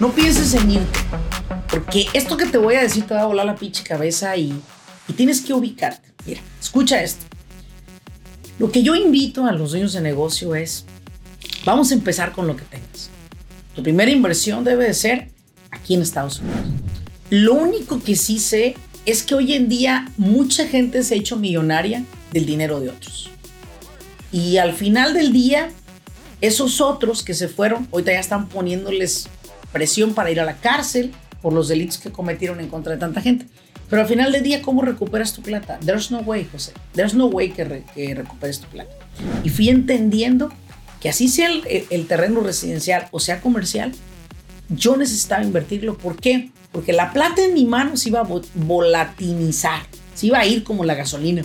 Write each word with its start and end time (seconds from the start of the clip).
No 0.00 0.12
pienses 0.12 0.54
en 0.54 0.70
irte, 0.70 0.98
porque 1.68 2.06
esto 2.12 2.36
que 2.36 2.46
te 2.46 2.56
voy 2.56 2.76
a 2.76 2.82
decir 2.82 3.04
te 3.04 3.14
va 3.14 3.22
a 3.22 3.26
volar 3.26 3.44
la 3.44 3.56
pinche 3.56 3.82
cabeza 3.82 4.36
y, 4.36 4.54
y 5.08 5.12
tienes 5.14 5.40
que 5.40 5.52
ubicarte. 5.52 6.12
Mira, 6.24 6.40
escucha 6.60 7.02
esto. 7.02 7.24
Lo 8.60 8.70
que 8.70 8.84
yo 8.84 8.94
invito 8.94 9.44
a 9.44 9.50
los 9.50 9.72
dueños 9.72 9.92
de 9.94 10.00
negocio 10.00 10.54
es, 10.54 10.84
vamos 11.64 11.90
a 11.90 11.94
empezar 11.94 12.30
con 12.30 12.46
lo 12.46 12.54
que 12.54 12.64
tengas. 12.64 13.10
Tu 13.74 13.82
primera 13.82 14.10
inversión 14.10 14.62
debe 14.62 14.84
de 14.84 14.94
ser 14.94 15.30
aquí 15.72 15.94
en 15.94 16.02
Estados 16.02 16.38
Unidos. 16.38 16.60
Lo 17.30 17.54
único 17.54 18.00
que 18.00 18.14
sí 18.14 18.38
sé 18.38 18.76
es 19.04 19.24
que 19.24 19.34
hoy 19.34 19.54
en 19.54 19.68
día 19.68 20.12
mucha 20.16 20.68
gente 20.68 21.02
se 21.02 21.14
ha 21.14 21.18
hecho 21.18 21.36
millonaria 21.36 22.04
del 22.32 22.46
dinero 22.46 22.78
de 22.78 22.90
otros. 22.90 23.30
Y 24.30 24.58
al 24.58 24.74
final 24.74 25.12
del 25.12 25.32
día, 25.32 25.70
esos 26.40 26.80
otros 26.80 27.24
que 27.24 27.34
se 27.34 27.48
fueron, 27.48 27.88
ahorita 27.90 28.12
ya 28.12 28.20
están 28.20 28.48
poniéndoles 28.48 29.28
presión 29.72 30.14
para 30.14 30.30
ir 30.30 30.40
a 30.40 30.44
la 30.44 30.56
cárcel 30.56 31.12
por 31.42 31.52
los 31.52 31.68
delitos 31.68 31.98
que 31.98 32.10
cometieron 32.10 32.60
en 32.60 32.68
contra 32.68 32.92
de 32.92 32.98
tanta 32.98 33.20
gente. 33.20 33.46
Pero 33.88 34.02
al 34.02 34.08
final 34.08 34.32
del 34.32 34.42
día, 34.42 34.60
¿cómo 34.60 34.82
recuperas 34.82 35.32
tu 35.32 35.42
plata? 35.42 35.78
There's 35.84 36.10
no 36.10 36.20
way, 36.20 36.46
José. 36.50 36.72
There's 36.92 37.14
no 37.14 37.26
way 37.26 37.50
que, 37.50 37.84
que 37.94 38.14
recuperes 38.14 38.60
tu 38.60 38.68
plata. 38.68 38.90
Y 39.44 39.48
fui 39.48 39.70
entendiendo 39.70 40.52
que 41.00 41.08
así 41.08 41.28
sea 41.28 41.48
el, 41.50 41.86
el, 41.90 42.06
terreno 42.06 42.40
residencial 42.40 43.08
o 43.12 43.20
sea 43.20 43.40
comercial, 43.40 43.92
yo 44.68 44.96
necesitaba 44.96 45.42
invertirlo. 45.42 45.96
¿Por 45.96 46.16
qué? 46.16 46.50
Porque 46.72 46.92
la 46.92 47.12
plata 47.12 47.42
en 47.42 47.54
mi 47.54 47.64
mano 47.64 47.96
se 47.96 48.10
iba 48.10 48.20
a 48.20 48.28
volatilizar, 48.54 49.80
se 50.14 50.26
iba 50.26 50.38
a 50.38 50.46
ir 50.46 50.64
como 50.64 50.84
la 50.84 50.94
gasolina. 50.94 51.44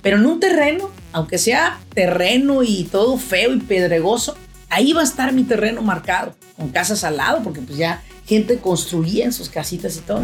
Pero 0.00 0.18
en 0.18 0.26
un 0.26 0.38
terreno, 0.38 0.90
aunque 1.12 1.38
sea 1.38 1.80
terreno 1.94 2.62
y 2.62 2.84
todo 2.84 3.16
feo 3.16 3.52
y 3.52 3.60
pedregoso, 3.60 4.36
ahí 4.74 4.92
va 4.92 5.02
a 5.02 5.04
estar 5.04 5.32
mi 5.32 5.44
terreno 5.44 5.82
marcado, 5.82 6.34
con 6.56 6.70
casas 6.70 7.04
al 7.04 7.16
lado, 7.18 7.42
porque 7.44 7.60
pues 7.60 7.78
ya 7.78 8.02
gente 8.26 8.58
construía 8.58 9.24
en 9.24 9.32
sus 9.32 9.48
casitas 9.48 9.96
y 9.96 10.00
todo. 10.00 10.22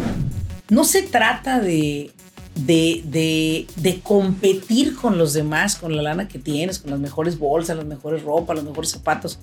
No 0.69 0.83
se 0.83 1.03
trata 1.03 1.59
de, 1.59 2.11
de, 2.55 3.65
de, 3.75 3.99
competir 4.01 4.95
con 4.95 5.17
los 5.17 5.33
demás, 5.33 5.77
con 5.77 5.95
la 5.95 6.01
lana 6.01 6.27
que 6.27 6.37
tienes, 6.37 6.79
con 6.79 6.91
las 6.91 6.99
mejores 6.99 7.39
bolsas, 7.39 7.77
las 7.77 7.85
mejores 7.85 8.23
ropas, 8.23 8.57
los 8.57 8.65
mejores 8.65 8.91
zapatos. 8.91 9.39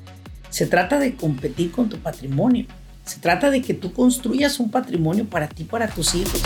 Se 0.51 0.67
trata 0.67 0.99
de 0.99 1.15
competir 1.15 1.71
con 1.71 1.89
tu 1.89 1.99
patrimonio. 1.99 2.67
Se 3.05 3.19
trata 3.19 3.51
de 3.51 3.63
que 3.63 3.73
tú 3.73 3.95
construyas 3.95 4.61
un 4.61 4.71
patrimonio 4.71 5.25
para 5.25 5.49
ti, 5.49 5.65
para 5.65 5.89
tus 5.89 6.15
hijos. 6.15 6.43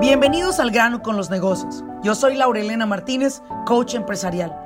Bienvenidos 0.00 0.60
al 0.60 0.70
grano 0.70 1.02
con 1.02 1.16
los 1.16 1.30
negocios. 1.30 1.82
Yo 2.02 2.14
soy 2.14 2.36
Laurelena 2.36 2.84
Martínez, 2.86 3.42
coach 3.64 3.94
empresarial. 3.94 4.65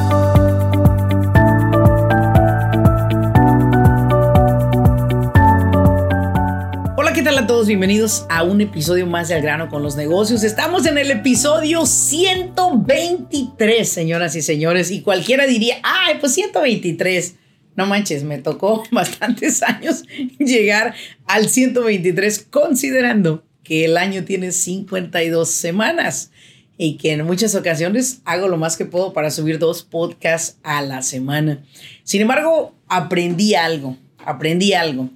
A 7.37 7.47
todos? 7.47 7.65
Bienvenidos 7.65 8.25
a 8.29 8.43
un 8.43 8.59
episodio 8.59 9.07
más 9.07 9.29
de 9.29 9.35
Al 9.35 9.41
grano 9.41 9.69
con 9.69 9.81
los 9.81 9.95
negocios. 9.95 10.43
Estamos 10.43 10.85
en 10.85 10.97
el 10.97 11.09
episodio 11.11 11.85
123, 11.85 13.87
señoras 13.87 14.35
y 14.35 14.41
señores, 14.41 14.91
y 14.91 15.01
cualquiera 15.01 15.47
diría, 15.47 15.77
ay, 15.81 16.17
pues 16.19 16.33
123. 16.33 17.35
No 17.77 17.85
manches, 17.85 18.25
me 18.25 18.39
tocó 18.39 18.83
bastantes 18.91 19.63
años 19.63 20.03
llegar 20.39 20.93
al 21.25 21.47
123, 21.47 22.47
considerando 22.49 23.45
que 23.63 23.85
el 23.85 23.95
año 23.95 24.25
tiene 24.25 24.51
52 24.51 25.49
semanas 25.49 26.31
y 26.77 26.97
que 26.97 27.13
en 27.13 27.25
muchas 27.25 27.55
ocasiones 27.55 28.19
hago 28.25 28.49
lo 28.49 28.57
más 28.57 28.75
que 28.75 28.83
puedo 28.83 29.13
para 29.13 29.31
subir 29.31 29.57
dos 29.57 29.83
podcasts 29.83 30.57
a 30.63 30.81
la 30.81 31.01
semana. 31.01 31.63
Sin 32.03 32.21
embargo, 32.21 32.75
aprendí 32.89 33.55
algo, 33.55 33.95
aprendí 34.17 34.73
algo. 34.73 35.09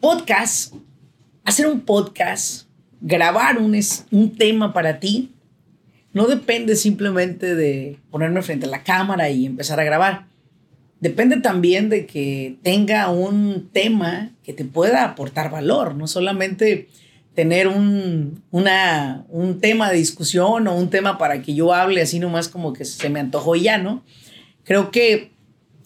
Podcast 0.00 0.72
hacer 1.46 1.68
un 1.68 1.80
podcast, 1.80 2.66
grabar 3.00 3.58
un, 3.58 3.78
un 4.10 4.36
tema 4.36 4.74
para 4.74 5.00
ti, 5.00 5.32
no 6.12 6.26
depende 6.26 6.76
simplemente 6.76 7.54
de 7.54 7.98
ponerme 8.10 8.42
frente 8.42 8.66
a 8.66 8.68
la 8.70 8.82
cámara 8.82 9.30
y 9.30 9.46
empezar 9.46 9.78
a 9.78 9.84
grabar. 9.84 10.26
Depende 11.00 11.36
también 11.38 11.88
de 11.88 12.06
que 12.06 12.56
tenga 12.62 13.10
un 13.10 13.68
tema 13.72 14.32
que 14.42 14.52
te 14.52 14.64
pueda 14.64 15.04
aportar 15.04 15.50
valor, 15.50 15.94
no 15.94 16.08
solamente 16.08 16.88
tener 17.34 17.68
un, 17.68 18.42
una, 18.50 19.24
un 19.28 19.60
tema 19.60 19.90
de 19.90 19.98
discusión 19.98 20.66
o 20.66 20.74
un 20.74 20.90
tema 20.90 21.16
para 21.16 21.42
que 21.42 21.54
yo 21.54 21.72
hable 21.72 22.02
así 22.02 22.18
nomás 22.18 22.48
como 22.48 22.72
que 22.72 22.84
se 22.84 23.08
me 23.08 23.20
antojó 23.20 23.54
ya, 23.54 23.78
¿no? 23.78 24.02
Creo 24.64 24.90
que 24.90 25.30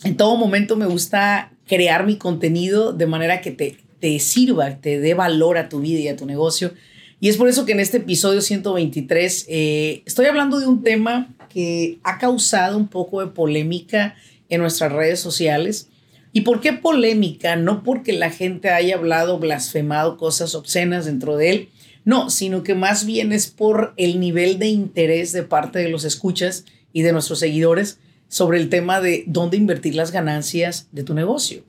en 0.04 0.16
todo 0.16 0.36
momento 0.36 0.76
me 0.76 0.86
gusta 0.86 1.52
crear 1.66 2.06
mi 2.06 2.16
contenido 2.16 2.92
de 2.92 3.06
manera 3.06 3.40
que 3.40 3.50
te 3.50 3.76
te 4.00 4.18
sirva, 4.18 4.76
te 4.80 4.98
dé 4.98 5.14
valor 5.14 5.58
a 5.58 5.68
tu 5.68 5.80
vida 5.80 6.00
y 6.00 6.08
a 6.08 6.16
tu 6.16 6.26
negocio. 6.26 6.72
Y 7.20 7.28
es 7.28 7.36
por 7.36 7.48
eso 7.48 7.66
que 7.66 7.72
en 7.72 7.80
este 7.80 7.98
episodio 7.98 8.40
123 8.40 9.46
eh, 9.48 10.02
estoy 10.06 10.26
hablando 10.26 10.58
de 10.58 10.66
un 10.66 10.82
tema 10.82 11.28
que 11.50 11.98
ha 12.02 12.18
causado 12.18 12.78
un 12.78 12.88
poco 12.88 13.20
de 13.20 13.26
polémica 13.26 14.16
en 14.48 14.62
nuestras 14.62 14.90
redes 14.90 15.20
sociales. 15.20 15.88
¿Y 16.32 16.42
por 16.42 16.60
qué 16.60 16.72
polémica? 16.72 17.56
No 17.56 17.82
porque 17.82 18.14
la 18.14 18.30
gente 18.30 18.70
haya 18.70 18.96
hablado, 18.96 19.38
blasfemado 19.38 20.16
cosas 20.16 20.54
obscenas 20.54 21.04
dentro 21.04 21.36
de 21.36 21.50
él, 21.50 21.68
no, 22.04 22.30
sino 22.30 22.62
que 22.62 22.74
más 22.74 23.04
bien 23.04 23.32
es 23.32 23.48
por 23.48 23.92
el 23.98 24.18
nivel 24.18 24.58
de 24.58 24.68
interés 24.68 25.32
de 25.32 25.42
parte 25.42 25.80
de 25.80 25.90
los 25.90 26.04
escuchas 26.04 26.64
y 26.94 27.02
de 27.02 27.12
nuestros 27.12 27.40
seguidores 27.40 27.98
sobre 28.28 28.58
el 28.58 28.70
tema 28.70 29.00
de 29.00 29.24
dónde 29.26 29.58
invertir 29.58 29.94
las 29.94 30.12
ganancias 30.12 30.88
de 30.92 31.04
tu 31.04 31.12
negocio 31.12 31.62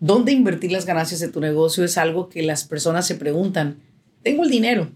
dónde 0.00 0.32
invertir 0.32 0.72
las 0.72 0.86
ganancias 0.86 1.20
de 1.20 1.28
tu 1.28 1.40
negocio 1.40 1.84
es 1.84 1.96
algo 1.98 2.28
que 2.28 2.42
las 2.42 2.64
personas 2.64 3.06
se 3.06 3.14
preguntan. 3.14 3.78
Tengo 4.22 4.42
el 4.42 4.50
dinero, 4.50 4.90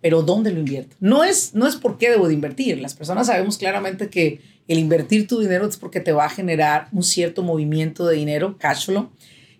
pero 0.00 0.22
¿dónde 0.22 0.52
lo 0.52 0.60
invierto? 0.60 0.96
No 1.00 1.24
es, 1.24 1.54
no 1.54 1.66
es 1.66 1.76
por 1.76 1.98
qué 1.98 2.10
debo 2.10 2.28
de 2.28 2.34
invertir. 2.34 2.78
Las 2.78 2.94
personas 2.94 3.26
sabemos 3.26 3.58
claramente 3.58 4.08
que 4.08 4.40
el 4.68 4.78
invertir 4.78 5.26
tu 5.26 5.40
dinero 5.40 5.66
es 5.66 5.76
porque 5.76 6.00
te 6.00 6.12
va 6.12 6.24
a 6.24 6.30
generar 6.30 6.88
un 6.92 7.02
cierto 7.02 7.42
movimiento 7.42 8.06
de 8.06 8.16
dinero, 8.16 8.56
cash 8.58 8.86
flow. 8.86 9.10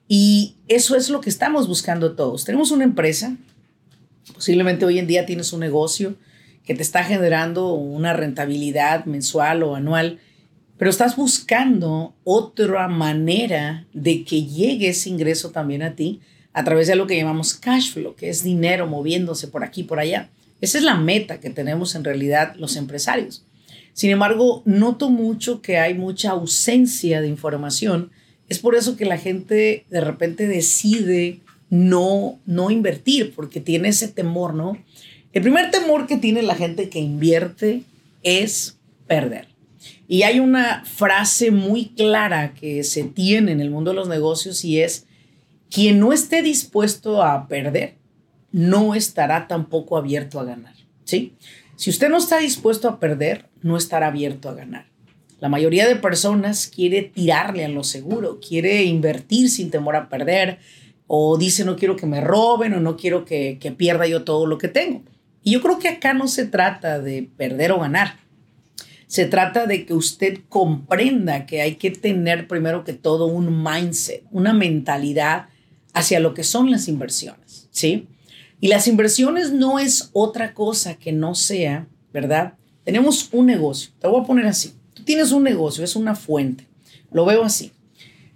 Y 0.09 0.57
eso 0.69 0.97
es 0.97 1.11
lo 1.11 1.21
que 1.21 1.31
estamos 1.31 1.67
buscando 1.67 2.15
todos. 2.15 2.45
Tenemos 2.45 2.71
una 2.71 2.85
empresa, 2.85 3.37
posiblemente 4.33 4.85
hoy 4.85 4.99
en 4.99 5.07
día 5.07 5.27
tienes 5.27 5.53
un 5.53 5.61
negocio 5.61 6.15
que 6.65 6.75
te 6.75 6.83
está 6.83 7.05
generando 7.05 7.73
una 7.73 8.13
rentabilidad 8.13 9.05
mensual 9.05 9.63
o 9.63 9.75
anual 9.75 10.21
pero 10.79 10.91
estás 10.91 11.17
buscando 11.17 12.15
otra 12.25 12.89
manera 12.89 13.87
de 13.93 14.25
que 14.25 14.45
llegue 14.45 14.89
ese 14.89 15.11
ingreso 15.11 15.51
también 15.51 15.83
a 15.83 15.95
ti 15.95 16.21
a 16.53 16.65
través 16.65 16.87
de 16.87 16.97
lo 16.97 17.07
que 17.07 17.17
llamamos 17.17 17.55
cash 17.55 17.93
flow, 17.93 18.15
que 18.15 18.29
es 18.29 18.43
dinero 18.43 18.87
moviéndose 18.87 19.49
por 19.49 19.65
aquí 19.65 19.83
y 19.83 19.85
por 19.85 19.99
allá. 19.99 20.31
Esa 20.61 20.79
es 20.79 20.85
la 20.85 20.97
meta 20.97 21.41
que 21.41 21.51
tenemos 21.51 21.95
en 21.95 22.05
realidad 22.05 22.55
los 22.57 22.77
empresarios. 22.77 23.45
Sin 23.93 24.11
embargo, 24.11 24.63
noto 24.65 25.11
mucho 25.11 25.63
que 25.63 25.79
hay 25.79 25.95
mucha 25.95 26.31
ausencia 26.31 27.21
de 27.21 27.29
información. 27.29 28.11
Es 28.49 28.59
por 28.59 28.75
eso 28.75 28.97
que 28.97 29.05
la 29.05 29.19
gente 29.19 29.85
de 29.89 30.01
repente 30.01 30.49
decide 30.49 31.41
no, 31.71 32.39
no 32.47 32.71
invertir, 32.71 33.33
porque 33.35 33.61
tiene 33.61 33.89
ese 33.89 34.09
temor, 34.09 34.55
¿no? 34.55 34.79
El 35.33 35.43
primer 35.43 35.71
temor 35.71 36.07
que 36.07 36.17
tiene 36.17 36.43
la 36.43 36.55
gente 36.55 36.89
que 36.89 37.01
invierte 37.01 37.83
es 38.23 38.77
perder. 39.07 39.54
Y 40.07 40.23
hay 40.23 40.41
una 40.41 40.85
frase 40.85 41.51
muy 41.51 41.87
clara 41.87 42.55
que 42.55 42.85
se 42.85 43.05
tiene 43.05 43.53
en 43.53 43.61
el 43.61 43.71
mundo 43.71 43.91
de 43.91 43.97
los 43.97 44.09
negocios 44.09 44.65
y 44.65 44.81
es, 44.81 45.07
quien 45.71 45.99
no 45.99 46.13
esté 46.13 46.43
dispuesto 46.43 47.23
a 47.23 47.49
perder, 47.49 47.97
no 48.53 48.95
estará 48.95 49.49
tampoco 49.49 49.97
abierto 49.97 50.39
a 50.39 50.45
ganar. 50.45 50.75
¿sí? 51.05 51.35
Si 51.77 51.91
usted 51.91 52.11
no 52.11 52.19
está 52.19 52.39
dispuesto 52.39 52.89
a 52.89 53.01
perder, 53.01 53.47
no 53.63 53.77
estará 53.77 54.09
abierto 54.09 54.49
a 54.49 54.55
ganar. 54.55 54.87
La 55.41 55.49
mayoría 55.49 55.89
de 55.89 55.97
personas 55.97 56.69
quiere 56.69 57.03
tirarle 57.03 57.65
a 57.65 57.69
lo 57.69 57.83
seguro, 57.83 58.39
quiere 58.41 58.85
invertir 58.85 59.51
sin 59.51 59.71
temor 59.71 59.97
a 59.97 60.09
perder, 60.09 60.59
o 61.07 61.37
dice 61.37 61.65
no 61.65 61.77
quiero 61.77 61.97
que 61.97 62.07
me 62.07 62.21
roben 62.21 62.73
o 62.75 62.81
no 62.81 62.97
quiero 62.97 63.25
que, 63.25 63.59
que 63.61 63.73
pierda 63.73 64.07
yo 64.07 64.23
todo 64.23 64.47
lo 64.47 64.59
que 64.59 64.69
tengo. 64.69 65.03
Y 65.43 65.53
yo 65.53 65.61
creo 65.61 65.79
que 65.79 65.89
acá 65.89 66.15
no 66.15 66.29
se 66.29 66.47
trata 66.47 67.01
de 67.01 67.29
perder 67.37 67.73
o 67.73 67.81
ganar 67.81 68.25
se 69.15 69.27
trata 69.27 69.69
de 69.69 69.87
que 69.87 69.95
usted 69.95 70.41
comprenda 70.49 71.47
que 71.47 71.63
hay 71.63 71.77
que 71.77 71.93
tener 71.93 72.49
primero 72.49 72.83
que 72.83 72.95
todo 72.95 73.27
un 73.27 73.63
mindset, 73.63 74.25
una 74.33 74.53
mentalidad 74.53 75.47
hacia 75.93 76.19
lo 76.19 76.35
que 76.35 76.43
son 76.43 76.69
las 76.69 76.89
inversiones, 76.89 77.69
¿sí? 77.71 78.09
Y 78.61 78.67
las 78.67 78.89
inversiones 78.89 79.53
no 79.53 79.79
es 79.79 80.11
otra 80.15 80.53
cosa 80.53 80.97
que 80.97 81.13
no 81.13 81.37
sea, 81.37 81.87
¿verdad? 82.13 82.55
Tenemos 82.83 83.29
un 83.31 83.47
negocio, 83.47 83.93
te 84.01 84.09
voy 84.09 84.21
a 84.21 84.27
poner 84.27 84.47
así. 84.47 84.75
Tú 84.95 85.05
tienes 85.05 85.31
un 85.31 85.45
negocio, 85.45 85.85
es 85.85 85.95
una 85.95 86.17
fuente. 86.17 86.67
Lo 87.13 87.25
veo 87.25 87.45
así. 87.45 87.71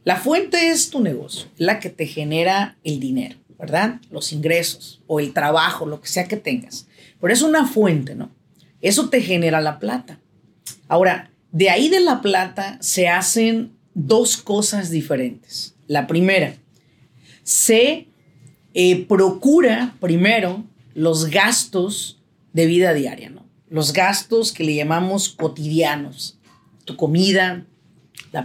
La 0.04 0.14
fuente 0.14 0.70
es 0.70 0.90
tu 0.90 1.00
negocio, 1.00 1.48
la 1.56 1.80
que 1.80 1.90
te 1.90 2.06
genera 2.06 2.78
el 2.84 3.00
dinero, 3.00 3.36
¿verdad? 3.58 4.00
Los 4.12 4.32
ingresos 4.32 5.02
o 5.08 5.18
el 5.18 5.32
trabajo, 5.32 5.86
lo 5.86 6.00
que 6.00 6.06
sea 6.06 6.28
que 6.28 6.36
tengas. 6.36 6.86
Pero 7.20 7.32
es 7.32 7.42
una 7.42 7.66
fuente, 7.66 8.14
¿no? 8.14 8.30
Eso 8.80 9.08
te 9.08 9.20
genera 9.22 9.60
la 9.60 9.80
plata. 9.80 10.20
Ahora, 10.88 11.30
de 11.52 11.70
ahí 11.70 11.88
de 11.88 12.00
la 12.00 12.20
plata 12.20 12.78
se 12.80 13.08
hacen 13.08 13.72
dos 13.94 14.36
cosas 14.36 14.90
diferentes. 14.90 15.74
La 15.86 16.06
primera, 16.06 16.54
se 17.42 18.08
eh, 18.74 19.06
procura 19.06 19.96
primero 20.00 20.64
los 20.94 21.30
gastos 21.30 22.20
de 22.52 22.66
vida 22.66 22.92
diaria, 22.92 23.30
¿no? 23.30 23.46
Los 23.70 23.92
gastos 23.92 24.52
que 24.52 24.64
le 24.64 24.74
llamamos 24.74 25.28
cotidianos. 25.28 26.38
Tu 26.84 26.96
comida, 26.96 27.66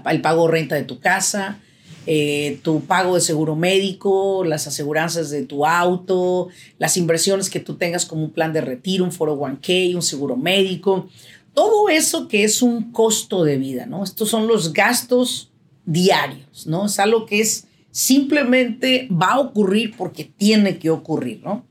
el 0.09 0.21
pago 0.21 0.47
renta 0.47 0.75
de 0.75 0.83
tu 0.83 0.99
casa, 0.99 1.59
eh, 2.05 2.59
tu 2.63 2.81
pago 2.81 3.15
de 3.15 3.21
seguro 3.21 3.55
médico, 3.55 4.43
las 4.43 4.67
aseguranzas 4.67 5.29
de 5.29 5.45
tu 5.45 5.65
auto, 5.65 6.49
las 6.77 6.97
inversiones 6.97 7.49
que 7.49 7.61
tú 7.61 7.75
tengas 7.75 8.05
como 8.05 8.23
un 8.23 8.31
plan 8.31 8.51
de 8.51 8.61
retiro, 8.61 9.05
un 9.05 9.11
401k, 9.11 9.95
un 9.95 10.01
seguro 10.01 10.35
médico, 10.35 11.09
todo 11.53 11.89
eso 11.89 12.27
que 12.27 12.43
es 12.43 12.61
un 12.61 12.91
costo 12.91 13.43
de 13.43 13.57
vida, 13.57 13.85
¿no? 13.85 14.03
Estos 14.03 14.29
son 14.29 14.47
los 14.47 14.73
gastos 14.73 15.51
diarios, 15.85 16.67
¿no? 16.67 16.85
Es 16.85 16.99
algo 16.99 17.25
que 17.25 17.41
es 17.41 17.67
simplemente 17.91 19.07
va 19.11 19.33
a 19.33 19.39
ocurrir 19.39 19.95
porque 19.95 20.25
tiene 20.25 20.79
que 20.79 20.89
ocurrir, 20.89 21.41
¿no? 21.43 21.65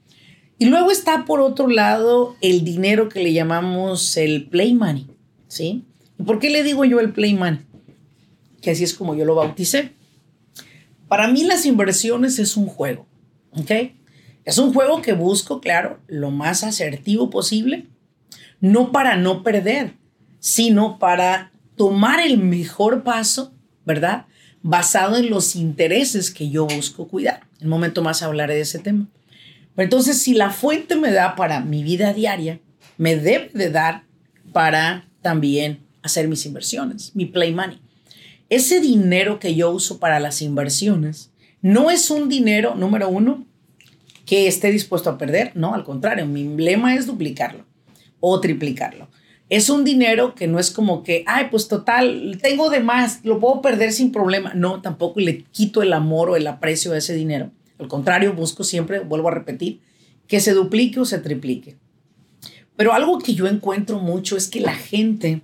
Y 0.58 0.67
luego 0.67 0.93
está 0.93 1.25
por 1.25 1.40
otro 1.40 1.67
lado 1.67 2.37
el 2.40 2.62
dinero 2.62 3.08
que 3.08 3.23
le 3.23 3.32
llamamos 3.32 4.17
el 4.17 4.49
play 4.49 4.75
money, 4.75 5.08
¿sí? 5.49 5.85
¿Y 6.19 6.23
por 6.23 6.38
qué 6.38 6.50
le 6.50 6.62
digo 6.62 6.85
yo 6.85 7.00
el 7.00 7.12
play 7.12 7.35
money? 7.35 7.61
Que 8.61 8.70
así 8.70 8.85
es 8.85 8.94
como 8.94 9.17
yo 9.17 9.25
lo 9.25 9.35
bauticé. 9.35 9.93
Para 11.08 11.26
mí 11.26 11.43
las 11.43 11.67
inversiones 11.67 12.38
es 12.38 12.56
un 12.56 12.67
juego, 12.67 13.06
¿ok? 13.50 13.70
Es 14.44 14.58
un 14.58 14.73
juego 14.73 15.02
que 15.02 15.12
busco, 15.12 15.61
claro, 15.61 15.99
lo 16.06 16.31
más 16.31 16.62
asertivo 16.62 17.28
posible, 17.31 17.87
no 18.62 18.93
para 18.93 19.17
no 19.17 19.43
perder, 19.43 19.93
sino 20.41 20.99
para 20.99 21.53
tomar 21.76 22.20
el 22.20 22.38
mejor 22.38 23.03
paso, 23.03 23.53
¿verdad? 23.85 24.25
Basado 24.62 25.19
en 25.19 25.29
los 25.29 25.55
intereses 25.55 26.31
que 26.31 26.49
yo 26.49 26.67
busco 26.67 27.06
cuidar. 27.06 27.47
En 27.61 27.67
un 27.67 27.70
momento 27.73 28.03
más 28.03 28.23
hablaré 28.23 28.55
de 28.55 28.62
ese 28.62 28.79
tema. 28.79 29.06
entonces, 29.76 30.23
si 30.23 30.32
la 30.32 30.49
fuente 30.49 30.97
me 30.97 31.12
da 31.12 31.37
para 31.37 31.61
mi 31.61 31.82
vida 31.82 32.14
diaria, 32.14 32.59
me 32.97 33.17
debe 33.17 33.50
de 33.53 33.69
dar 33.69 34.05
para 34.55 35.06
también 35.20 35.81
hacer 36.03 36.26
mis 36.29 36.47
inversiones, 36.47 37.14
mi 37.14 37.26
play 37.26 37.53
money 37.53 37.79
ese 38.53 38.82
dinero 38.82 39.38
que 39.38 39.55
yo 39.55 39.70
uso 39.70 39.99
para 39.99 40.20
las 40.20 40.43
inversiones 40.43 41.31
no 41.62 41.91
es 41.91 42.11
un 42.11 42.29
dinero, 42.29 42.75
número 42.75 43.09
uno, 43.09 43.47
que 44.26 44.47
esté 44.47 44.70
dispuesto 44.70 45.09
a 45.09 45.17
perder. 45.17 45.53
No, 45.55 45.73
al 45.73 45.85
contrario, 45.85 46.26
mi 46.26 46.44
lema 46.59 46.94
es 46.94 47.06
duplicarlo 47.06 47.64
o 48.24 48.40
triplicarlo. 48.40 49.08
Es 49.50 49.69
un 49.69 49.84
dinero 49.84 50.34
que 50.34 50.46
no 50.46 50.58
es 50.58 50.70
como 50.70 51.02
que, 51.02 51.24
ay, 51.26 51.48
pues 51.50 51.69
total, 51.69 52.38
tengo 52.40 52.70
de 52.70 52.80
más, 52.80 53.20
lo 53.24 53.38
puedo 53.40 53.60
perder 53.60 53.92
sin 53.92 54.12
problema. 54.12 54.54
No, 54.54 54.80
tampoco 54.80 55.20
le 55.20 55.42
quito 55.50 55.82
el 55.82 55.92
amor 55.92 56.30
o 56.30 56.36
el 56.36 56.46
aprecio 56.46 56.92
a 56.92 56.98
ese 56.98 57.14
dinero. 57.14 57.50
Al 57.78 57.88
contrario, 57.88 58.32
busco 58.32 58.64
siempre, 58.64 59.00
vuelvo 59.00 59.28
a 59.28 59.34
repetir, 59.34 59.80
que 60.28 60.40
se 60.40 60.54
duplique 60.54 61.00
o 61.00 61.04
se 61.04 61.19
triplique. 61.19 61.76
Pero 62.76 62.94
algo 62.94 63.19
que 63.19 63.34
yo 63.34 63.46
encuentro 63.46 63.98
mucho 63.98 64.36
es 64.36 64.48
que 64.48 64.60
la 64.60 64.75
gente 64.75 65.42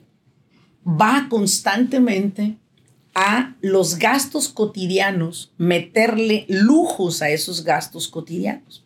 va 0.86 1.26
constantemente 1.28 2.56
a 3.14 3.56
los 3.60 3.98
gastos 3.98 4.48
cotidianos, 4.48 5.52
meterle 5.58 6.46
lujos 6.48 7.20
a 7.20 7.30
esos 7.30 7.64
gastos 7.64 8.06
cotidianos. 8.06 8.84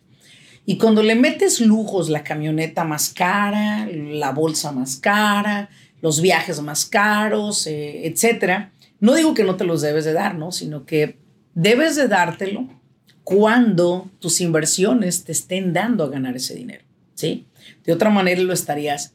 Y 0.65 0.77
cuando 0.77 1.03
le 1.03 1.15
metes 1.15 1.59
lujos, 1.59 2.09
la 2.09 2.23
camioneta 2.23 2.83
más 2.83 3.09
cara, 3.09 3.87
la 3.91 4.31
bolsa 4.31 4.71
más 4.71 4.95
cara, 4.97 5.69
los 6.01 6.21
viajes 6.21 6.61
más 6.61 6.85
caros, 6.85 7.67
eh, 7.67 8.07
etcétera, 8.07 8.71
no 8.99 9.13
digo 9.15 9.33
que 9.33 9.43
no 9.43 9.55
te 9.57 9.65
los 9.65 9.81
debes 9.81 10.05
de 10.05 10.13
dar, 10.13 10.35
¿no? 10.35 10.51
Sino 10.51 10.85
que 10.85 11.17
debes 11.53 11.95
de 11.95 12.07
dártelo 12.07 12.69
cuando 13.23 14.09
tus 14.19 14.39
inversiones 14.41 15.25
te 15.25 15.31
estén 15.33 15.73
dando 15.73 16.03
a 16.03 16.09
ganar 16.09 16.35
ese 16.35 16.55
dinero, 16.55 16.83
¿sí? 17.13 17.45
De 17.83 17.93
otra 17.93 18.09
manera 18.09 18.41
lo 18.41 18.53
estarías 18.53 19.13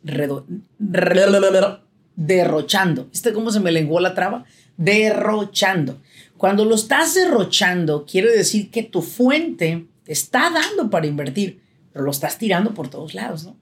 derrochando. 2.16 3.04
¿Viste 3.06 3.32
cómo 3.32 3.50
se 3.50 3.60
me 3.60 3.72
lenguó 3.72 4.00
la 4.00 4.14
traba? 4.14 4.44
derrochando. 4.78 6.00
Cuando 6.38 6.64
lo 6.64 6.76
estás 6.76 7.14
derrochando, 7.14 8.06
quiere 8.06 8.30
decir 8.30 8.70
que 8.70 8.84
tu 8.84 9.02
fuente 9.02 9.86
está 10.08 10.50
dando 10.50 10.90
para 10.90 11.06
invertir, 11.06 11.60
pero 11.92 12.04
lo 12.04 12.10
estás 12.10 12.36
tirando 12.36 12.74
por 12.74 12.88
todos 12.88 13.14
lados, 13.14 13.44
¿no? 13.44 13.56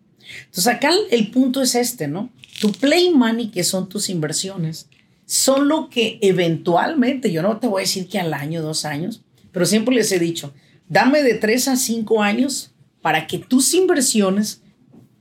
Entonces 0.46 0.66
acá 0.66 0.90
el 1.10 1.30
punto 1.30 1.60
es 1.60 1.74
este, 1.74 2.08
¿no? 2.08 2.30
Tu 2.60 2.72
play 2.72 3.10
money, 3.10 3.50
que 3.50 3.62
son 3.62 3.90
tus 3.90 4.08
inversiones, 4.08 4.88
son 5.26 5.68
lo 5.68 5.90
que 5.90 6.18
eventualmente, 6.22 7.30
yo 7.30 7.42
no 7.42 7.58
te 7.58 7.66
voy 7.66 7.80
a 7.80 7.84
decir 7.84 8.08
que 8.08 8.18
al 8.18 8.32
año, 8.32 8.62
dos 8.62 8.86
años, 8.86 9.22
pero 9.52 9.66
siempre 9.66 9.94
les 9.94 10.10
he 10.12 10.18
dicho, 10.18 10.54
dame 10.88 11.22
de 11.22 11.34
tres 11.34 11.68
a 11.68 11.76
cinco 11.76 12.22
años 12.22 12.72
para 13.02 13.26
que 13.26 13.38
tus 13.38 13.74
inversiones 13.74 14.62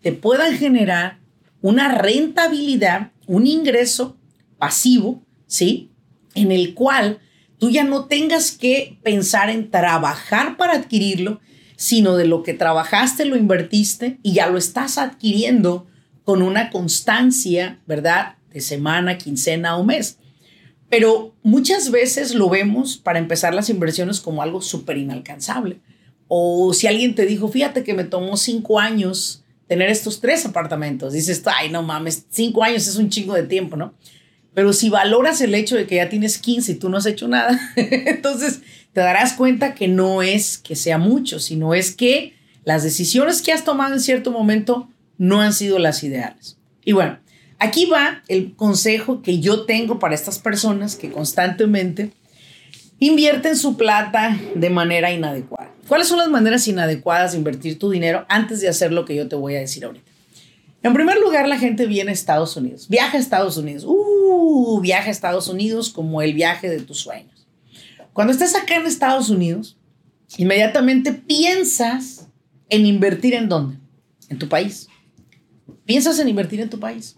te 0.02 0.14
puedan 0.14 0.56
generar 0.58 1.20
una 1.62 1.90
rentabilidad, 1.90 3.12
un 3.28 3.46
ingreso 3.48 4.16
pasivo 4.58 5.26
¿sí? 5.48 5.90
En 6.34 6.52
el 6.52 6.74
cual 6.74 7.20
tú 7.58 7.70
ya 7.70 7.84
no 7.84 8.06
tengas 8.06 8.52
que 8.52 8.98
pensar 9.04 9.50
en 9.50 9.72
trabajar 9.72 10.58
para 10.58 10.74
adquirirlo, 10.74 11.40
sino 11.76 12.16
de 12.16 12.26
lo 12.26 12.44
que 12.44 12.54
trabajaste, 12.54 13.26
lo 13.26 13.36
invertiste 13.36 14.20
y 14.24 14.34
ya 14.34 14.48
lo 14.48 14.58
estás 14.58 14.98
adquiriendo 14.98 15.88
con 16.24 16.42
una 16.42 16.70
constancia, 16.70 17.80
¿verdad? 17.86 18.36
De 18.52 18.62
semana, 18.62 19.18
quincena 19.18 19.78
o 19.78 19.84
mes. 19.84 20.18
Pero 20.90 21.36
muchas 21.44 21.92
veces 21.92 22.36
lo 22.36 22.50
vemos 22.50 22.98
para 22.98 23.20
empezar 23.20 23.54
las 23.54 23.70
inversiones 23.70 24.20
como 24.22 24.42
algo 24.42 24.62
súper 24.62 24.98
inalcanzable. 24.98 25.80
O 26.28 26.74
si 26.74 26.88
alguien 26.88 27.16
te 27.16 27.26
dijo, 27.26 27.48
fíjate 27.48 27.84
que 27.84 27.94
me 27.94 28.04
tomó 28.04 28.38
cinco 28.38 28.80
años 28.80 29.44
tener 29.68 29.90
estos 29.90 30.22
tres 30.22 30.46
apartamentos, 30.46 31.14
dices, 31.14 31.42
ay, 31.46 31.70
no 31.70 31.82
mames, 31.82 32.26
cinco 32.30 32.64
años 32.64 32.88
es 32.88 32.96
un 32.98 33.10
chingo 33.10 33.34
de 33.34 33.44
tiempo, 33.44 33.76
¿no? 33.76 33.94
Pero 34.56 34.72
si 34.72 34.90
valoras 34.90 35.42
el 35.42 35.54
hecho 35.54 35.76
de 35.76 35.86
que 35.86 35.96
ya 35.96 36.10
tienes 36.10 36.38
15 36.40 36.72
y 36.72 36.76
tú 36.76 36.90
no 36.90 36.98
has 36.98 37.06
hecho 37.06 37.28
nada, 37.28 37.60
entonces 37.76 38.62
te 38.94 39.02
darás 39.02 39.34
cuenta 39.34 39.76
que 39.76 39.90
no 39.90 40.24
es 40.24 40.58
que 40.58 40.78
sea 40.78 40.98
mucho, 40.98 41.40
sino 41.40 41.76
es 41.76 41.94
que 41.94 42.34
las 42.64 42.82
decisiones 42.82 43.42
que 43.42 43.52
has 43.52 43.66
tomado 43.66 43.94
en 43.94 44.00
cierto 44.00 44.32
momento 44.32 44.90
no 45.18 45.42
han 45.42 45.54
sido 45.54 45.78
las 45.78 46.04
ideales. 46.04 46.58
Y 46.86 46.94
bueno, 46.94 47.20
aquí 47.60 47.86
va 47.86 48.24
el 48.30 48.56
consejo 48.56 49.22
que 49.22 49.40
yo 49.40 49.66
tengo 49.66 50.00
para 50.00 50.16
estas 50.16 50.40
personas 50.40 50.96
que 50.96 51.12
constantemente 51.12 52.14
invierten 53.00 53.58
su 53.58 53.76
plata 53.76 54.40
de 54.56 54.70
manera 54.70 55.12
inadecuada. 55.12 55.70
¿Cuáles 55.90 56.08
son 56.08 56.18
las 56.18 56.30
maneras 56.30 56.66
inadecuadas 56.70 57.34
de 57.34 57.40
invertir 57.40 57.78
tu 57.78 57.90
dinero 57.90 58.26
antes 58.30 58.62
de 58.62 58.70
hacer 58.70 58.94
lo 58.94 59.04
que 59.04 59.16
yo 59.16 59.28
te 59.28 59.36
voy 59.36 59.56
a 59.56 59.60
decir 59.60 59.84
ahorita? 59.84 60.15
En 60.86 60.94
primer 60.94 61.18
lugar, 61.18 61.48
la 61.48 61.58
gente 61.58 61.88
viene 61.88 62.12
a 62.12 62.14
Estados 62.14 62.56
Unidos, 62.58 62.88
viaja 62.88 63.18
a 63.18 63.20
Estados 63.20 63.58
Unidos, 63.58 63.86
uh, 63.88 64.80
viaja 64.82 65.08
a 65.08 65.12
Estados 65.12 65.48
Unidos 65.48 65.90
como 65.90 66.22
el 66.22 66.36
viaje 66.36 66.70
de 66.70 66.80
tus 66.80 67.00
sueños. 67.00 67.48
Cuando 68.14 68.32
estás 68.32 68.54
acá 68.54 68.76
en 68.76 68.86
Estados 68.86 69.32
Unidos, 69.32 69.80
inmediatamente 70.38 71.12
piensas 71.12 72.28
en 72.70 72.86
invertir 72.86 73.34
en 73.34 73.50
dónde? 73.50 73.80
En 74.30 74.38
tu 74.38 74.48
país. 74.48 74.88
Piensas 75.86 76.20
en 76.20 76.30
invertir 76.30 76.62
en 76.62 76.70
tu 76.70 76.80
país. 76.80 77.16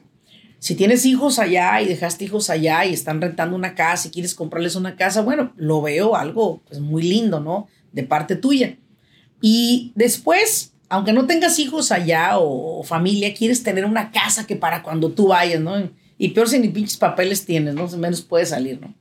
Si 0.59 0.73
tienes 0.73 1.05
hijos 1.05 1.37
allá 1.37 1.81
y 1.81 1.87
dejaste 1.87 2.23
hijos 2.23 2.49
allá 2.49 2.85
y 2.85 2.93
están 2.93 3.19
rentando 3.19 3.53
una 3.53 3.75
casa 3.75 4.07
y 4.07 4.11
quieres 4.11 4.33
comprarles 4.33 4.77
una 4.77 4.95
casa, 4.95 5.23
bueno, 5.23 5.51
lo 5.57 5.81
veo 5.81 6.15
algo 6.15 6.61
pues, 6.69 6.79
muy 6.79 7.03
lindo, 7.03 7.41
¿no? 7.41 7.67
De 7.91 8.03
parte 8.03 8.37
tuya. 8.37 8.77
Y 9.41 9.91
después 9.93 10.71
aunque 10.89 11.13
no 11.13 11.25
tengas 11.25 11.59
hijos 11.59 11.91
allá 11.91 12.37
o, 12.37 12.83
familia, 12.83 13.33
quieres 13.33 13.63
tener 13.63 13.85
una 13.85 14.11
casa 14.11 14.47
que 14.47 14.55
para 14.55 14.83
cuando 14.83 15.11
tú 15.11 15.27
vayas, 15.27 15.61
¿no? 15.61 15.89
Y 16.17 16.29
peor 16.29 16.49
si 16.49 16.59
ni 16.59 16.69
pinches 16.69 16.97
papeles 16.97 17.45
tienes, 17.45 17.75
¿no? 17.75 17.87
Menos 17.97 18.21
puedes 18.21 18.49
salir, 18.49 18.79
¿no? 18.79 18.93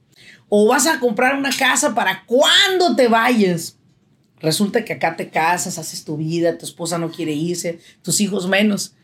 O 0.49 0.69
vas 0.69 0.87
a 0.87 1.01
comprar 1.01 1.37
una 1.37 1.51
casa 1.57 1.95
para 1.95 2.25
cuando 2.27 2.95
te 2.97 3.09
vayas. 3.09 3.79
Resulta 4.41 4.85
que 4.85 4.93
acá 4.93 5.17
te 5.17 5.31
casas, 5.31 5.79
haces 5.79 6.05
tu 6.05 6.17
vida, 6.17 6.59
tu 6.59 6.67
esposa 6.67 6.99
no 6.99 7.11
quiere 7.11 7.33
irse, 7.33 7.79
tus 8.03 8.21
hijos 8.21 8.49
menos. 8.49 8.95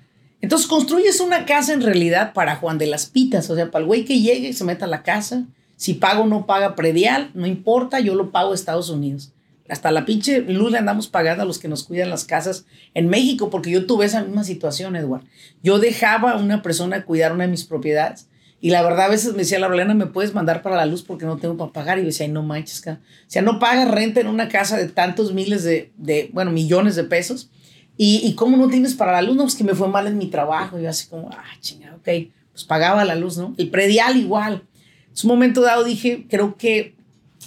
Entonces 0.40 0.66
construyes 0.66 1.20
una 1.20 1.46
casa 1.46 1.72
en 1.72 1.82
realidad 1.82 2.32
para 2.32 2.56
Juan 2.56 2.76
de 2.76 2.86
las 2.86 3.06
Pitas, 3.06 3.48
o 3.48 3.54
sea, 3.54 3.70
para 3.70 3.82
el 3.82 3.86
güey 3.86 4.04
que 4.04 4.20
llegue 4.20 4.48
y 4.48 4.52
se 4.52 4.64
meta 4.64 4.84
a 4.84 4.88
la 4.88 5.02
casa. 5.02 5.46
Si 5.76 5.94
pago 5.94 6.24
o 6.24 6.26
no 6.26 6.46
paga 6.46 6.74
predial, 6.74 7.30
no 7.34 7.46
importa, 7.46 8.00
yo 8.00 8.14
lo 8.14 8.30
pago 8.30 8.52
a 8.52 8.54
Estados 8.54 8.90
Unidos. 8.90 9.32
Hasta 9.72 9.90
la 9.90 10.04
pinche 10.04 10.40
luz 10.40 10.70
le 10.70 10.76
andamos 10.76 11.08
pagando 11.08 11.44
a 11.44 11.46
los 11.46 11.58
que 11.58 11.66
nos 11.66 11.84
cuidan 11.84 12.10
las 12.10 12.24
casas 12.24 12.66
en 12.92 13.08
México, 13.08 13.48
porque 13.48 13.70
yo 13.70 13.86
tuve 13.86 14.04
esa 14.04 14.22
misma 14.22 14.44
situación, 14.44 14.96
Edward. 14.96 15.24
Yo 15.62 15.78
dejaba 15.78 16.32
a 16.32 16.36
una 16.36 16.60
persona 16.60 17.06
cuidar 17.06 17.32
una 17.32 17.44
de 17.44 17.50
mis 17.50 17.64
propiedades 17.64 18.28
y 18.60 18.68
la 18.68 18.82
verdad 18.82 19.06
a 19.06 19.08
veces 19.08 19.32
me 19.32 19.38
decía 19.38 19.58
la 19.58 19.68
Rolena, 19.68 19.94
¿me 19.94 20.04
puedes 20.04 20.34
mandar 20.34 20.60
para 20.60 20.76
la 20.76 20.84
luz 20.84 21.02
porque 21.02 21.24
no 21.24 21.38
tengo 21.38 21.56
para 21.56 21.72
pagar? 21.72 21.98
Y 21.98 22.02
yo 22.02 22.08
decía, 22.08 22.28
no 22.28 22.42
manches, 22.42 22.86
o 22.86 22.98
sea, 23.28 23.40
no 23.40 23.58
pagas 23.58 23.90
renta 23.90 24.20
en 24.20 24.26
una 24.26 24.50
casa 24.50 24.76
de 24.76 24.88
tantos 24.88 25.32
miles 25.32 25.64
de, 25.64 25.90
de 25.96 26.28
bueno, 26.34 26.50
millones 26.50 26.94
de 26.94 27.04
pesos. 27.04 27.50
Y, 27.96 28.20
y 28.24 28.34
cómo 28.34 28.58
no 28.58 28.68
tienes 28.68 28.92
para 28.92 29.12
la 29.12 29.22
luz, 29.22 29.36
no, 29.36 29.44
pues 29.44 29.54
que 29.54 29.64
me 29.64 29.74
fue 29.74 29.88
mal 29.88 30.06
en 30.06 30.18
mi 30.18 30.26
trabajo. 30.26 30.78
Y 30.78 30.82
yo 30.82 30.90
así 30.90 31.08
como, 31.08 31.30
ah, 31.32 31.44
chingada, 31.60 31.96
ok, 31.96 32.30
pues 32.52 32.64
pagaba 32.64 33.06
la 33.06 33.14
luz, 33.14 33.38
¿no? 33.38 33.54
El 33.56 33.70
predial 33.70 34.18
igual. 34.18 34.64
En 35.06 35.14
un 35.24 35.28
momento 35.28 35.62
dado 35.62 35.82
dije, 35.82 36.26
creo 36.28 36.56
que 36.58 36.94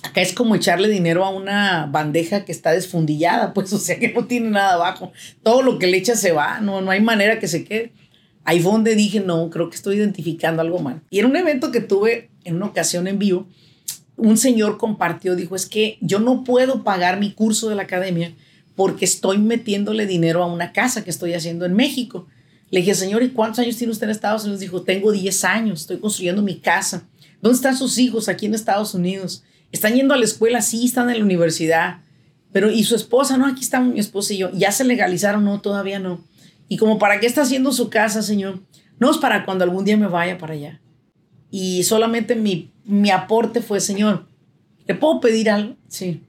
acá 0.04 0.22
es 0.22 0.34
como 0.34 0.56
echarle 0.56 0.88
dinero 0.88 1.26
a 1.26 1.30
una 1.30 1.88
bandeja 1.88 2.46
que 2.46 2.52
está 2.52 2.72
desfundillada, 2.72 3.54
pues, 3.56 3.72
o 3.74 3.78
sea, 3.80 4.00
que 4.00 4.14
no 4.14 4.26
tiene 4.26 4.50
nada 4.50 4.74
abajo. 4.74 5.12
Todo 5.44 5.62
lo 5.62 5.80
que 5.80 5.88
le 5.88 5.98
echas 5.98 6.20
se 6.20 6.32
va, 6.32 6.60
no, 6.62 6.82
no 6.82 6.92
hay 6.92 7.02
manera 7.02 7.40
que 7.40 7.48
se 7.48 7.64
quede. 7.64 7.94
Ahí 8.44 8.60
fue 8.60 8.74
donde 8.74 8.96
dije, 8.96 9.20
no, 9.22 9.50
creo 9.50 9.70
que 9.70 9.76
estoy 9.76 9.96
identificando 9.96 10.62
algo 10.62 10.80
mal. 10.80 11.02
Y 11.10 11.20
en 11.20 11.26
un 11.26 11.36
evento 11.36 11.72
que 11.72 11.82
tuve 11.82 12.30
en 12.44 12.56
una 12.56 12.68
ocasión 12.68 13.08
en 13.08 13.18
vivo, 13.18 13.48
un 14.18 14.38
señor 14.38 14.78
compartió, 14.78 15.36
dijo, 15.36 15.56
es 15.56 15.66
que 15.66 15.98
yo 16.00 16.20
no 16.20 16.44
puedo 16.44 16.84
pagar 16.84 17.20
mi 17.20 17.34
curso 17.34 17.70
de 17.70 17.76
la 17.76 17.84
academia 17.84 18.34
porque 18.76 19.06
estoy 19.06 19.38
metiéndole 19.38 20.06
dinero 20.06 20.44
a 20.44 20.48
una 20.48 20.74
casa 20.74 21.04
que 21.04 21.10
estoy 21.10 21.34
haciendo 21.34 21.66
en 21.66 21.74
México. 21.74 22.28
Le 22.70 22.82
dije, 22.82 22.94
señor, 22.94 23.24
¿y 23.24 23.30
cuántos 23.30 23.60
años 23.60 23.78
tiene 23.78 23.92
usted 23.92 24.06
en 24.06 24.12
Estados 24.12 24.44
Unidos? 24.44 24.60
Dijo, 24.60 24.82
tengo 24.84 25.12
10 25.12 25.44
años, 25.46 25.82
estoy 25.82 25.98
construyendo 25.98 26.42
mi 26.42 26.60
casa. 26.60 27.08
¿Dónde 27.42 27.56
están 27.56 27.78
sus 27.78 27.98
hijos 27.98 28.28
aquí 28.28 28.46
en 28.46 28.54
Estados 28.54 28.94
Unidos? 28.94 29.44
¿Están 29.76 29.94
yendo 29.94 30.14
a 30.14 30.18
la 30.18 30.24
escuela? 30.24 30.62
Sí, 30.62 30.86
están 30.86 31.10
en 31.10 31.20
la 31.20 31.26
universidad. 31.26 31.98
Pero, 32.54 32.72
¿y 32.72 32.86
su 32.86 32.96
esposa? 32.96 33.36
No, 33.36 33.46
aquí 33.46 33.60
está 33.62 33.82
mi 33.82 34.00
esposa 34.00 34.34
y 34.34 34.38
yo. 34.38 34.50
¿Ya 34.54 34.72
se 34.72 34.86
legalizaron? 34.86 35.44
No, 35.44 35.60
todavía 35.60 36.00
no. 36.00 36.24
Y 36.70 36.78
como, 36.78 36.98
¿para 36.98 37.20
qué 37.20 37.28
está 37.28 37.42
haciendo 37.42 37.74
su 37.74 37.90
casa, 37.90 38.22
Señor? 38.22 38.62
No 39.00 39.12
es 39.12 39.18
para 39.18 39.44
cuando 39.44 39.66
algún 39.66 39.84
día 39.84 39.98
me 39.98 40.08
vaya 40.08 40.38
para 40.38 40.54
allá. 40.54 40.80
Y 41.52 41.84
solamente 41.84 42.36
mi, 42.36 42.72
mi 42.86 43.12
aporte 43.12 43.62
fue, 43.62 43.82
Señor, 43.82 44.30
¿le 44.88 44.96
puedo 44.96 45.20
pedir 45.20 45.50
algo? 45.50 45.76
Sí. 45.90 46.24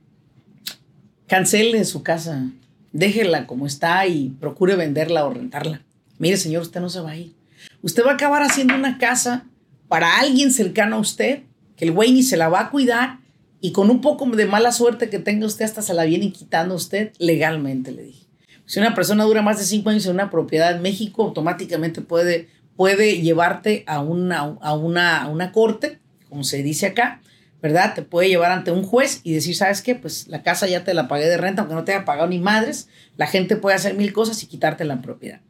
Cancele 1.29 1.85
su 1.85 2.03
casa. 2.03 2.51
Déjela 2.93 3.47
como 3.47 3.65
está 3.65 4.09
y 4.09 4.31
procure 4.41 4.75
venderla 4.75 5.25
o 5.25 5.33
rentarla. 5.33 5.83
Mire, 6.19 6.37
Señor, 6.37 6.63
usted 6.63 6.81
no 6.81 6.89
se 6.89 6.99
va 6.99 7.11
a 7.13 7.17
ir. 7.17 7.33
Usted 7.81 8.05
va 8.05 8.11
a 8.11 8.15
acabar 8.15 8.43
haciendo 8.43 8.75
una 8.75 8.99
casa 8.99 9.45
para 9.87 10.19
alguien 10.19 10.51
cercano 10.51 10.97
a 10.97 10.99
usted, 10.99 11.45
que 11.77 11.85
el 11.85 11.93
güey 11.93 12.11
ni 12.11 12.25
se 12.25 12.37
la 12.37 12.49
va 12.49 12.63
a 12.63 12.71
cuidar 12.71 13.25
y 13.61 13.73
con 13.73 13.91
un 13.91 14.01
poco 14.01 14.27
de 14.27 14.47
mala 14.47 14.73
suerte 14.73 15.09
que 15.09 15.19
tenga 15.19 15.47
usted 15.47 15.65
hasta 15.65 15.83
se 15.83 15.95
la 15.95 16.05
viene 16.05 16.33
quitando 16.33 16.75
usted 16.75 17.13
legalmente, 17.19 17.93
le 17.93 18.03
dije. 18.03 18.27
Si 18.67 18.81
una 18.81 18.95
persona 18.95 19.25
dura 19.25 19.43
más 19.43 19.59
de 19.59 19.65
cinco 19.65 19.91
años 19.91 20.07
en 20.07 20.13
una 20.13 20.31
propiedad 20.31 20.75
en 20.75 20.83
México, 20.83 21.23
automáticamente 21.23 22.01
puede, 22.01 22.49
puede 22.75 23.21
llevarte 23.21 23.85
a 23.87 24.01
una, 24.01 24.41
a, 24.41 24.75
una, 24.75 25.23
a 25.23 25.29
una 25.29 25.53
corte, 25.53 26.01
como 26.29 26.43
se 26.43 26.63
dice 26.63 26.87
acá, 26.87 27.21
¿verdad? 27.63 27.95
Te 27.95 28.03
puede 28.03 28.29
llevar 28.29 28.53
ante 28.53 28.73
un 28.73 28.83
juez 28.83 29.21
y 29.23 29.33
decir, 29.33 29.57
¿sabes 29.57 29.83
qué? 29.83 29.95
Pues 29.95 30.29
la 30.29 30.43
casa 30.43 30.67
ya 30.67 30.85
te 30.85 30.95
la 30.95 31.09
pagué 31.09 31.27
de 31.27 31.37
renta, 31.37 31.63
aunque 31.63 31.75
no 31.75 31.85
te 31.85 31.95
haya 31.95 32.05
pagado 32.05 32.29
ni 32.29 32.39
madres. 32.39 32.89
La 33.17 33.27
gente 33.27 33.57
puede 33.57 33.77
hacer 33.77 33.95
mil 33.95 34.13
cosas 34.13 34.43
y 34.43 34.47
quitarte 34.47 34.85
la 34.85 35.01
propiedad. 35.01 35.41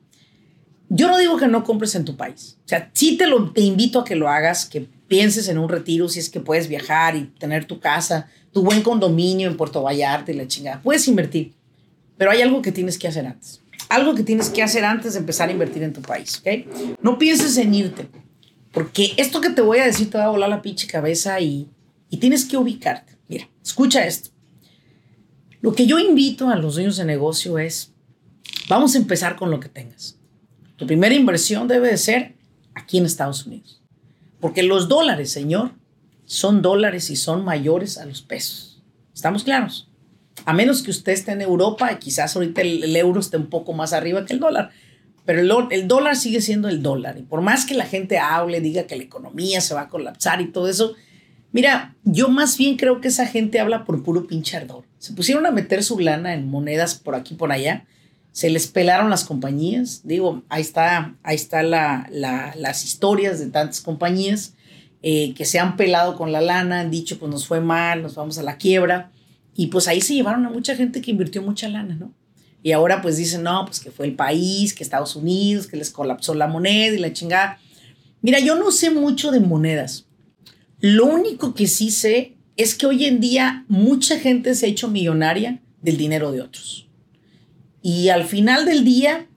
Yo 0.89 1.09
no 1.09 1.19
digo 1.19 1.37
que 1.37 1.49
no 1.49 1.65
compres 1.65 1.95
en 1.95 2.05
tu 2.05 2.17
país. 2.17 2.59
O 2.65 2.69
sea, 2.69 2.91
sí 2.95 3.17
te, 3.17 3.27
lo, 3.27 3.51
te 3.51 3.61
invito 3.61 4.01
a 4.01 4.05
que 4.05 4.15
lo 4.15 4.29
hagas, 4.29 4.67
que 4.67 4.87
pienses 5.09 5.49
en 5.49 5.59
un 5.59 5.69
retiro 5.69 6.09
si 6.09 6.21
es 6.21 6.31
que 6.31 6.41
puedes 6.41 6.69
viajar 6.69 7.17
y 7.17 7.25
tener 7.39 7.65
tu 7.65 7.81
casa, 7.81 8.29
tu 8.53 8.63
buen 8.63 8.83
condominio 8.83 9.49
en 9.49 9.57
Puerto 9.57 9.83
Vallarta 9.83 10.33
y 10.33 10.37
la 10.37 10.47
chingada. 10.47 10.81
Puedes 10.83 11.09
invertir. 11.09 11.55
Pero 12.17 12.31
hay 12.31 12.43
algo 12.43 12.63
que 12.63 12.73
tienes 12.73 12.99
que 12.99 13.09
hacer 13.09 13.27
antes. 13.27 13.61
Algo 13.89 14.15
que 14.15 14.23
tienes 14.23 14.49
que 14.49 14.63
hacer 14.63 14.85
antes 14.85 15.13
de 15.13 15.21
empezar 15.21 15.49
a 15.49 15.53
invertir 15.53 15.83
en 15.83 15.93
tu 15.93 16.03
país, 16.03 16.41
¿ok? 16.41 16.97
No 17.03 17.19
pienses 17.19 17.57
en 17.57 17.73
irte, 17.73 18.09
porque 18.73 19.13
esto 19.17 19.41
que 19.41 19.51
te 19.51 19.63
voy 19.63 19.79
a 19.79 19.87
decir 19.87 20.11
te 20.11 20.19
va 20.19 20.25
a 20.25 20.31
volar 20.31 20.49
la 20.49 20.63
pinche 20.63 20.87
cabeza 20.87 21.39
y, 21.41 21.69
y 22.11 22.17
tienes 22.17 22.45
que 22.45 22.57
ubicarte. 22.57 23.17
Mira, 23.29 23.49
escucha 23.63 24.05
esto. 24.05 24.31
Lo 25.61 25.75
que 25.75 25.87
yo 25.87 25.99
invito 25.99 26.49
a 26.49 26.57
los 26.57 26.75
dueños 26.75 26.97
de 26.97 27.05
negocio 27.05 27.59
es, 27.59 27.93
vamos 28.69 28.95
a 28.95 28.99
empezar 28.99 29.37
con 29.37 29.51
lo 29.51 29.61
que 29.61 29.69
tengas. 29.69 30.17
Tu 30.77 30.87
primera 30.87 31.15
inversión 31.15 31.69
debe 31.69 31.89
de 31.89 31.97
ser 31.97 32.35
aquí 32.75 32.99
en 32.99 33.07
Estados 33.07 33.47
Unidos. 33.47 33.83
Porque 34.41 34.63
los 34.63 34.89
dólares, 34.89 35.31
señor, 35.31 35.73
son 36.27 36.61
dólares 36.61 37.11
y 37.11 37.17
son 37.17 37.45
mayores 37.45 37.99
a 37.99 38.05
los 38.05 38.23
pesos. 38.23 38.83
¿Estamos 39.15 39.45
claros? 39.45 39.89
A 40.45 40.53
menos 40.53 40.83
que 40.83 40.91
usted 40.91 41.13
esté 41.13 41.33
en 41.33 41.41
Europa, 41.41 41.99
quizás 41.99 42.37
ahorita 42.37 42.61
el, 42.61 42.95
euro 42.95 43.21
esté 43.21 43.39
un 43.39 43.47
poco 43.47 43.73
más 43.73 43.93
arriba 43.93 44.27
que 44.27 44.35
el 44.35 44.41
dólar. 44.41 44.71
Pero 45.25 45.41
el, 45.41 45.51
el, 45.73 45.89
dólar 45.89 46.17
sigue 46.17 46.41
siendo 46.41 46.69
el 46.69 46.83
dólar. 46.83 47.17
Y 47.19 47.23
por 47.23 47.41
más 47.41 47.65
que 47.65 47.75
la 47.75 47.87
gente 47.87 48.19
hable, 48.19 48.61
diga 48.61 48.87
que 48.87 48.97
la 48.97 49.03
economía 49.03 49.61
se 49.61 49.75
va 49.75 49.83
a 49.83 49.89
colapsar 49.89 50.41
y 50.43 50.49
todo 50.49 50.69
eso, 50.69 50.95
mira, 51.53 51.97
yo 52.05 52.29
más 52.29 52.59
bien 52.59 52.77
creo 52.77 53.01
que 53.01 53.09
esa 53.09 53.27
gente 53.27 53.59
habla 53.59 53.85
por 53.85 54.03
puro 54.03 54.27
pinche 54.27 54.57
ardor. 54.57 54.85
Se 54.99 55.15
pusieron 55.15 55.47
a 55.47 55.51
meter 55.51 55.83
su 55.83 55.99
lana 55.99 56.35
en 56.35 56.49
monedas 56.49 56.95
por 56.97 57.15
aquí 57.15 57.35
por 57.35 57.51
allá. 57.51 57.87
Se 58.37 58.51
les 58.51 58.67
pelaron 58.67 59.09
las 59.09 59.25
compañías. 59.25 60.03
Digo, 60.05 60.43
ahí 60.51 60.61
está, 60.61 61.17
ahí 61.23 61.37
está 61.37 61.63
la, 61.63 62.07
la, 62.13 62.55
las 62.55 62.85
historias 62.85 63.39
de 63.39 63.47
tantas 63.47 63.81
compañías 63.81 64.53
eh, 65.01 65.33
que 65.33 65.47
se 65.47 65.59
han 65.59 65.79
pelado 65.79 66.17
con 66.17 66.33
la 66.33 66.43
lana, 66.43 66.81
han 66.81 66.91
dicho, 66.91 67.19
pues 67.19 67.33
nos 67.33 67.47
fue 67.47 67.63
mal, 67.63 68.03
nos 68.03 68.15
vamos 68.15 68.37
a 68.37 68.43
la 68.43 68.59
quiebra. 68.59 69.11
Y 69.55 69.69
pues 69.69 69.89
ahí 69.89 70.03
se 70.03 70.13
llevaron 70.13 70.45
a 70.45 70.51
mucha 70.51 70.77
gente 70.77 71.01
que 71.01 71.13
invirtió 71.13 71.41
mucha 71.41 71.67
lana, 71.71 71.95
¿no? 71.95 72.13
Y 72.63 72.73
ahora 72.73 73.01
pues 73.01 73.17
dicen, 73.17 73.43
no, 73.43 73.65
pues 73.65 73.81
que 73.81 73.91
fue 73.91 74.05
el 74.05 74.15
país, 74.15 74.75
que 74.75 74.85
Estados 74.85 75.17
Unidos, 75.17 75.67
que 75.67 75.79
les 75.79 75.89
colapsó 75.89 76.35
la 76.35 76.47
moneda 76.47 76.95
y 76.95 76.99
la 76.99 77.15
chingada. 77.15 77.59
Mira, 78.21 78.39
yo 78.39 78.55
no 78.57 78.71
sé 78.71 78.91
mucho 78.91 79.31
de 79.31 79.41
monedas. 79.41 80.09
Lo 80.81 81.07
único 81.07 81.55
que 81.55 81.69
sí 81.69 81.91
sé 81.91 82.37
es 82.59 82.75
que 82.75 82.85
hoy 82.85 83.07
en 83.07 83.19
día 83.19 83.65
mucha 83.69 84.19
gente 84.19 84.55
se 84.55 84.67
ha 84.67 84.69
hecho 84.69 84.89
millonaria 84.89 85.63
del 85.81 85.97
dinero 85.97 86.33
de 86.33 86.43
otros. 86.43 86.86
Y 87.89 88.09
al 88.09 88.25
final 88.25 88.65
del 88.65 88.83
día, 88.83 89.29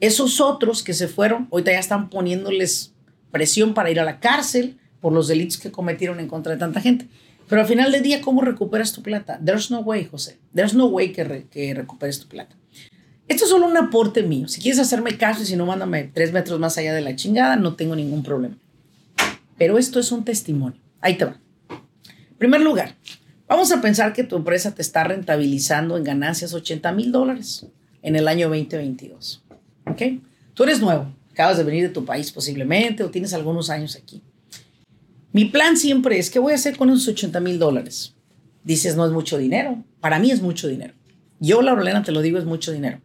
esos 0.00 0.40
otros 0.40 0.82
que 0.82 0.94
se 0.94 1.06
fueron, 1.06 1.46
ahorita 1.52 1.70
ya 1.70 1.78
están 1.78 2.10
poniéndoles 2.10 2.92
presión 3.30 3.72
para 3.72 3.88
ir 3.88 4.00
a 4.00 4.04
la 4.04 4.18
cárcel 4.18 4.80
por 5.00 5.12
los 5.12 5.28
delitos 5.28 5.58
que 5.58 5.70
cometieron 5.70 6.18
en 6.18 6.26
contra 6.26 6.54
de 6.54 6.58
tanta 6.58 6.80
gente. 6.80 7.06
Pero 7.48 7.60
al 7.60 7.68
final 7.68 7.92
del 7.92 8.02
día, 8.02 8.20
¿cómo 8.20 8.40
recuperas 8.40 8.92
tu 8.92 9.00
plata? 9.00 9.38
There's 9.44 9.70
no 9.70 9.78
way, 9.78 10.06
José. 10.06 10.40
There's 10.52 10.74
no 10.74 10.86
way 10.86 11.12
que, 11.12 11.46
que 11.48 11.72
recuperes 11.72 12.18
tu 12.18 12.26
plata. 12.26 12.56
Esto 13.28 13.44
es 13.44 13.50
solo 13.50 13.64
un 13.64 13.76
aporte 13.76 14.24
mío. 14.24 14.48
Si 14.48 14.60
quieres 14.60 14.80
hacerme 14.80 15.16
caso 15.16 15.44
y 15.44 15.46
si 15.46 15.54
no, 15.54 15.64
mándame 15.64 16.10
tres 16.12 16.32
metros 16.32 16.58
más 16.58 16.76
allá 16.76 16.94
de 16.94 17.00
la 17.00 17.14
chingada, 17.14 17.54
no 17.54 17.76
tengo 17.76 17.94
ningún 17.94 18.24
problema. 18.24 18.58
Pero 19.56 19.78
esto 19.78 20.00
es 20.00 20.10
un 20.10 20.24
testimonio. 20.24 20.80
Ahí 21.00 21.16
te 21.16 21.26
va. 21.26 21.40
En 21.70 22.38
primer 22.38 22.60
lugar, 22.60 22.96
vamos 23.46 23.70
a 23.70 23.80
pensar 23.80 24.12
que 24.12 24.24
tu 24.24 24.34
empresa 24.34 24.74
te 24.74 24.82
está 24.82 25.04
rentabilizando 25.04 25.96
en 25.96 26.02
ganancias 26.02 26.54
80 26.54 26.90
mil 26.90 27.12
dólares 27.12 27.68
en 28.04 28.16
el 28.16 28.28
año 28.28 28.48
2022. 28.48 29.42
¿Ok? 29.86 30.02
Tú 30.52 30.62
eres 30.62 30.80
nuevo, 30.80 31.12
acabas 31.32 31.56
de 31.56 31.64
venir 31.64 31.82
de 31.82 31.88
tu 31.88 32.04
país 32.04 32.30
posiblemente 32.30 33.02
o 33.02 33.10
tienes 33.10 33.34
algunos 33.34 33.70
años 33.70 33.96
aquí. 33.96 34.22
Mi 35.32 35.46
plan 35.46 35.76
siempre 35.76 36.18
es, 36.18 36.30
¿qué 36.30 36.38
voy 36.38 36.52
a 36.52 36.56
hacer 36.56 36.76
con 36.76 36.90
esos 36.90 37.08
80 37.08 37.40
mil 37.40 37.58
dólares? 37.58 38.14
Dices, 38.62 38.94
no 38.94 39.04
es 39.04 39.10
mucho 39.10 39.36
dinero. 39.36 39.82
Para 40.00 40.20
mí 40.20 40.30
es 40.30 40.40
mucho 40.40 40.68
dinero. 40.68 40.94
Yo, 41.40 41.60
Laurelena, 41.60 42.04
te 42.04 42.12
lo 42.12 42.22
digo, 42.22 42.38
es 42.38 42.44
mucho 42.44 42.70
dinero. 42.70 43.00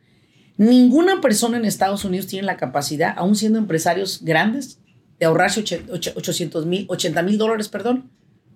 Ninguna 0.58 1.22
persona 1.22 1.58
en 1.58 1.66
Estados 1.66 2.06
Unidos 2.06 2.28
tiene 2.28 2.46
la 2.46 2.58
capacidad, 2.58 3.14
aún 3.18 3.36
siendo 3.36 3.58
empresarios 3.58 4.20
grandes, 4.22 4.80
de 5.18 5.26
ahorrarse 5.26 5.62
800 5.90 6.66
mil, 6.66 6.86
80 6.90 7.24
mil 7.24 7.38
dólares, 7.38 7.70
perdón, 7.70 8.12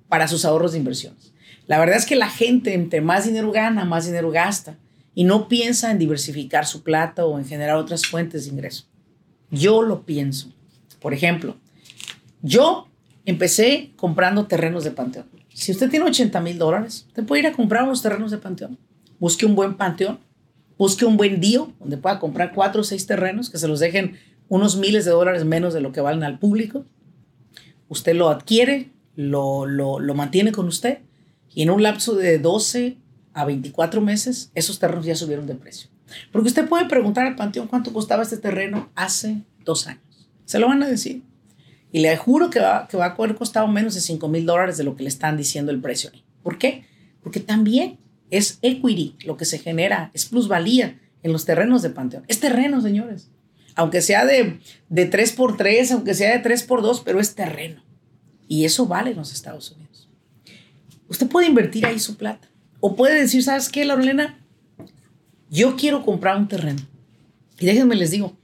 para 0.08 0.28
sus 0.28 0.46
ahorros 0.46 0.74
de 0.74 0.80
inversiones. 0.80 1.34
La 1.66 1.80
verdad 1.80 1.98
es 1.98 2.06
que 2.06 2.16
la 2.16 2.30
gente, 2.30 2.74
entre 2.74 3.02
más 3.02 3.26
dinero 3.26 3.52
gana, 3.52 3.86
más 3.86 4.06
dinero 4.06 4.30
gasta 4.30 4.78
y 5.16 5.24
no 5.24 5.48
piensa 5.48 5.92
en 5.92 6.00
diversificar 6.00 6.66
su 6.66 6.84
plata 6.84 7.26
o 7.26 7.38
en 7.38 7.46
generar 7.46 7.78
otras 7.78 8.06
fuentes 8.06 8.46
de 8.46 8.52
ingreso. 8.52 8.86
Yo 9.52 9.82
lo 9.82 10.06
pienso. 10.06 10.52
Por 11.00 11.14
ejemplo, 11.14 11.58
yo 12.42 12.88
Empecé 13.26 13.92
comprando 13.96 14.48
terrenos 14.48 14.84
de 14.84 14.92
panteón. 14.92 15.26
Si 15.54 15.72
usted 15.72 15.90
tiene 15.90 16.06
80 16.06 16.42
mil 16.42 16.58
dólares, 16.58 17.06
usted 17.08 17.24
puede 17.24 17.42
ir 17.42 17.48
a 17.48 17.54
comprar 17.54 17.84
unos 17.84 18.02
terrenos 18.02 18.32
de 18.32 18.38
panteón. 18.38 18.78
Busque 19.18 19.46
un 19.46 19.56
buen 19.56 19.78
panteón, 19.78 20.20
busque 20.78 21.06
un 21.06 21.16
buen 21.16 21.40
dio 21.40 21.72
donde 21.80 21.98
pueda 21.98 22.20
comprar 22.20 22.52
cuatro 22.54 22.82
o 22.82 22.84
seis 22.84 23.08
terrenos 23.08 23.50
que 23.50 23.58
se 23.58 23.68
los 23.68 23.80
dejen 23.80 24.18
unos 24.50 24.76
miles 24.76 25.06
de 25.06 25.12
dólares 25.12 25.46
menos 25.46 25.74
de 25.74 25.80
lo 25.80 25.94
que 25.94 26.02
valen 26.02 26.24
al 26.24 26.38
público. 26.38 26.86
Usted 27.88 28.14
lo 28.14 28.28
adquiere, 28.28 28.92
lo, 29.16 29.66
lo, 29.66 30.00
lo 30.00 30.16
mantiene 30.16 30.52
con 30.52 30.68
usted 30.68 31.00
y 31.54 31.62
en 31.62 31.70
un 31.70 31.82
lapso 31.82 32.16
de 32.16 32.40
12 32.40 32.98
a 33.34 33.46
24 33.46 34.02
meses, 34.02 34.52
esos 34.56 34.80
terrenos 34.80 35.06
ya 35.06 35.16
subieron 35.16 35.48
de 35.48 35.56
precio. 35.56 35.90
Porque 36.32 36.48
usted 36.50 36.68
puede 36.68 36.86
preguntar 36.88 37.26
al 37.26 37.36
panteón 37.36 37.68
cuánto 37.68 37.94
costaba 37.94 38.24
este 38.24 38.38
terreno 38.38 38.92
hace 38.96 39.42
dos 39.64 39.88
años. 39.88 40.04
Se 40.46 40.60
lo 40.60 40.68
van 40.68 40.84
a 40.84 40.88
decir. 40.88 41.24
Y 41.92 42.00
le 42.00 42.16
juro 42.18 42.50
que 42.50 42.60
va, 42.60 42.88
que 42.88 42.98
va 42.98 43.06
a 43.06 43.10
haber 43.14 43.36
costado 43.36 43.68
menos 43.68 43.94
de 43.94 44.02
5 44.02 44.28
mil 44.28 44.46
dólares 44.46 44.78
de 44.78 44.84
lo 44.84 44.96
que 44.96 45.04
le 45.04 45.10
están 45.10 45.38
diciendo 45.38 45.72
el 45.72 45.80
precio. 45.80 46.12
¿Por 46.42 46.58
qué? 46.58 46.86
Porque 47.22 47.40
también 47.40 48.00
Es 48.30 48.58
equity, 48.64 49.16
lo 49.26 49.38
que 49.38 49.46
se 49.46 49.60
genera, 49.60 50.10
es 50.16 50.26
plusvalía 50.26 51.00
en 51.22 51.32
los 51.32 51.46
terrenos 51.46 51.84
de 51.84 51.92
Panteón. 51.92 52.24
Es 52.28 52.40
terreno, 52.40 52.82
señores. 52.82 53.30
Aunque 53.76 54.02
sea 54.02 54.26
de, 54.26 54.60
de 54.90 55.12
3x3, 55.12 55.92
aunque 55.92 56.16
sea 56.16 56.36
de 56.38 56.44
3x2, 56.44 57.04
pero 57.06 57.20
es 57.20 57.36
terreno. 57.36 57.84
Y 58.48 58.66
eso 58.66 58.88
vale 58.88 59.12
en 59.12 59.18
los 59.18 59.32
Estados 59.34 59.72
Unidos. 59.72 60.10
Usted 61.08 61.28
puede 61.28 61.48
invertir 61.48 61.86
ahí 61.86 62.00
su 62.00 62.18
plata. 62.18 62.50
O 62.86 62.98
puede 62.98 63.18
decir, 63.18 63.42
¿sabes 63.42 63.70
qué, 63.70 63.86
Lorena? 63.86 64.38
Yo 65.50 65.78
quiero 65.78 66.04
comprar 66.04 66.36
un 66.36 66.50
terreno. 66.50 66.82
Y 67.58 67.66
déjenme 67.66 67.96
les 67.96 68.12
digo, 68.12 68.36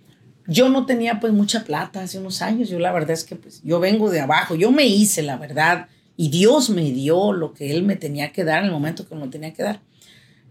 yo 0.47 0.69
no 0.69 0.85
tenía 0.85 1.19
pues 1.19 1.33
mucha 1.33 1.65
plata 1.65 2.03
hace 2.03 2.19
unos 2.19 2.41
años. 2.41 2.69
Yo 2.69 2.79
la 2.79 2.93
verdad 2.93 3.11
es 3.11 3.25
que 3.25 3.35
pues 3.35 3.61
yo 3.65 3.81
vengo 3.81 4.09
de 4.09 4.21
abajo. 4.21 4.55
Yo 4.55 4.71
me 4.71 4.87
hice, 4.87 5.23
la 5.23 5.35
verdad. 5.35 5.87
Y 6.15 6.29
Dios 6.29 6.69
me 6.69 6.89
dio 6.89 7.33
lo 7.33 7.53
que 7.53 7.71
Él 7.71 7.83
me 7.83 7.97
tenía 7.97 8.31
que 8.31 8.45
dar 8.45 8.59
en 8.59 8.67
el 8.67 8.71
momento 8.71 9.05
que 9.05 9.13
me 9.13 9.25
lo 9.25 9.29
tenía 9.29 9.53
que 9.53 9.63
dar. 9.63 9.81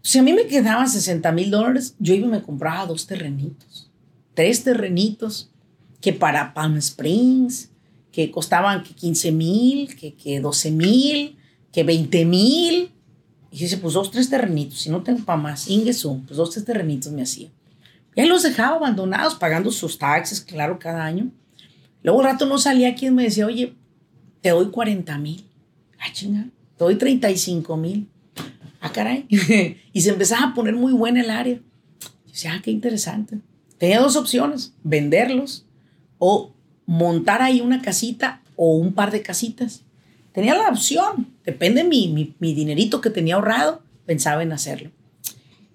Si 0.02 0.18
a 0.18 0.23
mí 0.23 0.35
me 0.35 0.47
quedaban 0.47 0.90
60 0.90 1.33
mil 1.33 1.50
dólares, 1.50 1.95
yo 1.99 2.12
iba 2.12 2.26
y 2.26 2.30
me 2.30 2.42
compraba 2.42 2.85
dos 2.85 3.07
terrenitos. 3.07 3.90
Tres 4.35 4.64
terrenitos 4.64 5.50
que 6.02 6.12
para 6.12 6.52
Palm 6.52 6.76
Springs, 6.76 7.71
que 8.12 8.30
costaban 8.30 8.83
que 8.83 8.92
15 8.92 9.33
mil, 9.33 9.97
que, 9.97 10.12
que 10.12 10.40
12 10.40 10.73
mil, 10.73 11.38
que 11.73 11.85
20 11.85 12.25
mil. 12.26 12.92
Y 13.50 13.59
dice, 13.61 13.78
pues 13.78 13.95
dos, 13.95 14.11
tres 14.11 14.28
terrenitos, 14.28 14.81
si 14.81 14.90
no 14.90 15.02
tengo 15.02 15.25
para 15.25 15.40
más, 15.40 15.69
Ingesu, 15.69 16.23
pues 16.26 16.37
dos, 16.37 16.50
tres 16.50 16.64
terrenitos 16.64 17.12
me 17.12 17.23
hacía. 17.23 17.49
Y 18.14 18.21
ahí 18.21 18.28
los 18.28 18.43
dejaba 18.43 18.76
abandonados, 18.76 19.35
pagando 19.37 19.71
sus 19.71 19.99
taxes, 19.99 20.40
claro, 20.40 20.78
cada 20.78 21.05
año. 21.05 21.31
Luego 22.02 22.23
rato 22.23 22.47
no 22.47 22.59
salía 22.59 22.95
quien 22.95 23.14
me 23.14 23.25
decía, 23.25 23.47
oye, 23.47 23.75
te 24.40 24.50
doy 24.50 24.71
40 24.71 25.17
mil. 25.19 25.45
Ah, 25.99 26.12
chinga, 26.12 26.49
te 26.76 26.85
doy 26.85 26.97
35 26.97 27.76
mil. 27.76 28.09
Ah, 28.81 28.93
caray. 28.93 29.26
y 29.93 30.00
se 30.00 30.11
empezaba 30.11 30.49
a 30.49 30.55
poner 30.55 30.75
muy 30.75 30.93
buena 30.93 31.21
el 31.21 31.31
área. 31.31 31.55
Yo 31.57 32.33
decía, 32.33 32.55
ah, 32.55 32.61
qué 32.62 32.71
interesante. 32.71 33.38
Tenía 33.78 34.00
dos 34.00 34.17
opciones, 34.17 34.75
venderlos 34.83 35.64
o 36.19 36.52
montar 36.87 37.43
ahí 37.43 37.61
una 37.61 37.81
casita 37.81 38.43
o 38.57 38.76
un 38.76 38.93
par 38.93 39.11
de 39.11 39.23
casitas. 39.23 39.83
Tenía 40.33 40.55
la 40.55 40.69
opción, 40.69 41.28
depende 41.49 41.83
de 41.83 41.88
mi, 41.88 42.35
mi, 42.38 42.52
dinerito 42.52 43.00
que 43.00 43.09
tenía 43.09 43.37
ahorrado, 43.37 43.81
pensaba 44.05 44.43
en 44.43 44.52
hacerlo. 44.52 44.90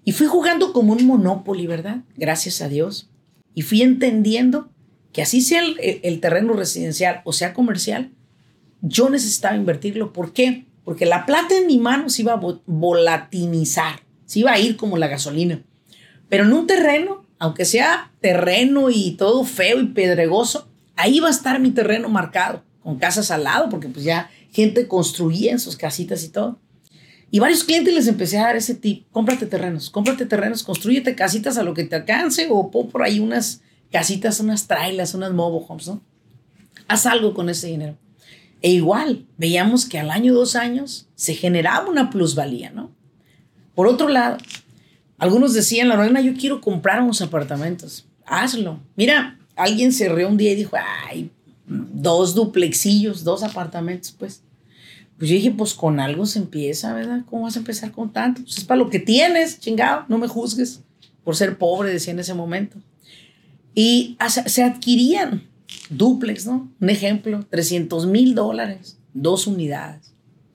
Y 0.04 0.12
fui 0.12 0.28
jugando 0.28 0.72
como 0.72 0.92
un 0.92 1.04
Monopoly, 1.04 1.66
¿verdad? 1.66 2.04
Gracias 2.16 2.62
a 2.62 2.68
Dios. 2.68 3.10
Y 3.56 3.62
fui 3.62 3.82
entendiendo 3.82 4.70
que 5.12 5.20
así 5.20 5.40
sea 5.40 5.64
el, 5.64 6.00
el, 6.04 6.20
terreno 6.20 6.52
residencial 6.52 7.22
o 7.24 7.32
sea 7.32 7.54
comercial, 7.54 8.12
yo 8.82 9.10
necesitaba 9.10 9.56
invertirlo. 9.56 10.12
¿Por 10.12 10.32
qué? 10.32 10.64
Porque 10.84 11.06
la 11.06 11.26
plata 11.26 11.56
en 11.58 11.66
mi 11.66 11.78
mano 11.78 12.08
se 12.08 12.22
iba 12.22 12.34
a 12.34 12.40
volatilizar, 12.66 14.02
se 14.26 14.38
iba 14.38 14.52
a 14.52 14.60
ir 14.60 14.76
como 14.76 14.96
la 14.96 15.08
gasolina. 15.08 15.60
Pero 16.28 16.44
en 16.44 16.52
un 16.52 16.68
terreno, 16.68 17.24
aunque 17.40 17.64
sea 17.64 18.12
terreno 18.20 18.90
y 18.90 19.16
todo 19.16 19.42
feo 19.42 19.80
y 19.80 19.86
pedregoso, 19.86 20.68
ahí 20.94 21.18
va 21.18 21.26
a 21.26 21.32
estar 21.32 21.58
mi 21.58 21.72
terreno 21.72 22.08
marcado, 22.08 22.62
con 22.80 22.96
casas 22.96 23.32
al 23.32 23.42
lado, 23.42 23.68
porque 23.70 23.88
pues 23.88 24.04
ya 24.04 24.30
gente 24.54 24.86
construía 24.86 25.52
en 25.52 25.58
sus 25.58 25.76
casitas 25.76 26.24
y 26.24 26.28
todo. 26.28 26.60
Y 27.30 27.40
varios 27.40 27.64
clientes 27.64 27.92
les 27.92 28.06
empecé 28.06 28.38
a 28.38 28.44
dar 28.44 28.56
ese 28.56 28.76
tip, 28.76 29.06
cómprate 29.10 29.46
terrenos, 29.46 29.90
cómprate 29.90 30.24
terrenos, 30.24 30.62
construyete 30.62 31.16
casitas 31.16 31.58
a 31.58 31.64
lo 31.64 31.74
que 31.74 31.82
te 31.82 31.96
alcance 31.96 32.46
o 32.48 32.70
pon 32.70 32.88
por 32.88 33.02
ahí 33.02 33.18
unas 33.18 33.60
casitas, 33.90 34.38
unas 34.38 34.68
trailas, 34.68 35.14
unas 35.14 35.32
mobile 35.32 35.64
homes, 35.68 35.88
¿no? 35.88 36.00
Haz 36.86 37.06
algo 37.06 37.34
con 37.34 37.48
ese 37.48 37.66
dinero. 37.66 37.96
E 38.62 38.70
igual, 38.70 39.26
veíamos 39.36 39.86
que 39.86 39.98
al 39.98 40.10
año, 40.10 40.32
dos 40.32 40.54
años, 40.54 41.08
se 41.16 41.34
generaba 41.34 41.90
una 41.90 42.10
plusvalía, 42.10 42.70
¿no? 42.70 42.92
Por 43.74 43.88
otro 43.88 44.08
lado, 44.08 44.38
algunos 45.18 45.54
decían, 45.54 45.88
la 45.88 45.96
Lorena, 45.96 46.20
yo 46.20 46.34
quiero 46.34 46.60
comprar 46.60 47.02
unos 47.02 47.20
apartamentos. 47.20 48.06
Hazlo. 48.24 48.80
Mira, 48.94 49.38
alguien 49.56 49.92
se 49.92 50.08
rió 50.08 50.28
un 50.28 50.36
día 50.36 50.52
y 50.52 50.56
dijo, 50.56 50.76
ay, 51.08 51.30
dos 51.66 52.34
duplexillos, 52.34 53.24
dos 53.24 53.42
apartamentos, 53.42 54.12
pues. 54.12 54.42
Pues 55.16 55.30
yo 55.30 55.36
dije, 55.36 55.52
pues 55.52 55.74
con 55.74 56.00
algo 56.00 56.26
se 56.26 56.40
empieza, 56.40 56.92
¿verdad? 56.92 57.22
¿Cómo 57.30 57.42
vas 57.42 57.54
a 57.54 57.60
empezar 57.60 57.92
con 57.92 58.12
tanto? 58.12 58.42
Pues 58.42 58.58
es 58.58 58.64
para 58.64 58.78
lo 58.78 58.90
que 58.90 58.98
tienes, 58.98 59.60
chingado, 59.60 60.04
no 60.08 60.18
me 60.18 60.26
juzgues 60.26 60.80
por 61.22 61.36
ser 61.36 61.56
pobre, 61.56 61.92
decía 61.92 62.12
en 62.12 62.18
ese 62.18 62.34
momento. 62.34 62.78
Y 63.74 64.16
se 64.46 64.62
adquirían 64.64 65.44
duplex, 65.88 66.46
¿no? 66.46 66.70
Un 66.80 66.90
ejemplo, 66.90 67.46
300 67.48 68.06
mil 68.06 68.34
dólares, 68.34 68.98
dos 69.12 69.46
unidades. 69.46 70.14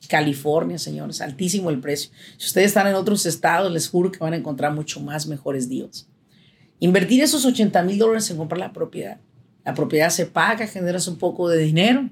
California, 0.09 0.79
señores, 0.79 1.21
altísimo 1.21 1.69
el 1.69 1.79
precio. 1.79 2.09
Si 2.37 2.47
ustedes 2.47 2.67
están 2.67 2.87
en 2.87 2.95
otros 2.95 3.25
estados, 3.25 3.71
les 3.71 3.87
juro 3.87 4.11
que 4.11 4.19
van 4.19 4.33
a 4.33 4.37
encontrar 4.37 4.73
mucho 4.73 4.99
más 4.99 5.27
mejores 5.27 5.69
deals. 5.69 6.07
Invertir 6.79 7.21
esos 7.21 7.45
80 7.45 7.83
mil 7.83 7.99
dólares 7.99 8.29
en 8.31 8.37
comprar 8.37 8.59
la 8.59 8.73
propiedad. 8.73 9.19
La 9.69 9.75
propiedad 9.75 10.09
se 10.09 10.25
paga, 10.25 10.65
generas 10.65 11.07
un 11.07 11.19
poco 11.19 11.47
de 11.47 11.59
dinero 11.59 12.09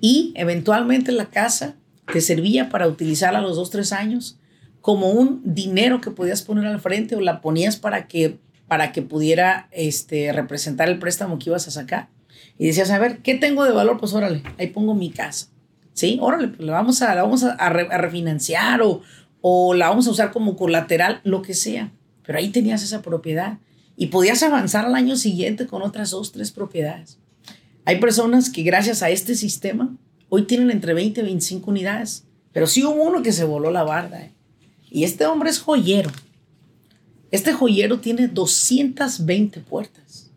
y 0.00 0.32
eventualmente 0.34 1.12
la 1.12 1.26
casa 1.26 1.74
te 2.10 2.22
servía 2.22 2.70
para 2.70 2.88
utilizarla 2.88 3.40
a 3.40 3.42
los 3.42 3.56
dos, 3.56 3.68
tres 3.68 3.92
años 3.92 4.38
como 4.80 5.10
un 5.10 5.42
dinero 5.44 6.00
que 6.00 6.10
podías 6.10 6.40
poner 6.40 6.64
al 6.64 6.80
frente 6.80 7.16
o 7.16 7.20
la 7.20 7.42
ponías 7.42 7.76
para 7.76 8.08
que, 8.08 8.38
para 8.66 8.92
que 8.92 9.02
pudiera 9.02 9.68
este, 9.72 10.32
representar 10.32 10.88
el 10.88 10.98
préstamo 10.98 11.38
que 11.38 11.50
ibas 11.50 11.68
a 11.68 11.70
sacar. 11.70 12.08
Y 12.58 12.68
decías, 12.68 12.90
a 12.90 12.98
ver, 12.98 13.18
¿qué 13.18 13.34
tengo 13.34 13.64
de 13.64 13.72
valor? 13.72 13.98
Pues 14.00 14.14
órale, 14.14 14.42
ahí 14.58 14.68
pongo 14.68 14.94
mi 14.94 15.10
casa. 15.10 15.48
Sí, 15.92 16.18
órale, 16.22 16.48
pues 16.48 16.66
la 16.66 16.72
vamos 16.72 17.02
a, 17.02 17.14
la 17.14 17.24
vamos 17.24 17.44
a, 17.44 17.68
refinanciar 17.68 18.80
o, 18.80 19.02
o 19.42 19.74
la 19.74 19.90
vamos 19.90 20.06
a 20.06 20.12
usar 20.12 20.32
como 20.32 20.56
colateral, 20.56 21.20
lo 21.24 21.42
que 21.42 21.52
sea. 21.52 21.92
Pero 22.24 22.38
ahí 22.38 22.48
tenías 22.48 22.82
esa 22.82 23.02
propiedad 23.02 23.58
y 23.96 24.06
podías 24.06 24.42
avanzar 24.42 24.86
al 24.86 24.94
año 24.94 25.16
siguiente 25.16 25.66
con 25.66 25.82
otras 25.82 26.10
dos, 26.10 26.32
tres 26.32 26.50
propiedades. 26.50 27.18
Hay 27.84 28.00
personas 28.00 28.50
que 28.50 28.62
gracias 28.62 29.02
a 29.02 29.10
este 29.10 29.34
sistema 29.34 29.94
hoy 30.28 30.42
tienen 30.44 30.70
entre 30.70 30.94
20 30.94 31.20
y 31.20 31.24
25 31.24 31.70
unidades, 31.70 32.24
pero 32.52 32.66
sí 32.66 32.82
hubo 32.84 33.02
uno 33.02 33.22
que 33.22 33.32
se 33.32 33.44
voló 33.44 33.70
la 33.70 33.84
barda. 33.84 34.22
¿eh? 34.22 34.32
Y 34.90 35.04
este 35.04 35.26
hombre 35.26 35.50
es 35.50 35.60
joyero. 35.60 36.10
Este 37.30 37.52
joyero 37.52 38.00
tiene 38.00 38.28
220 38.28 39.60
puertas. 39.60 40.30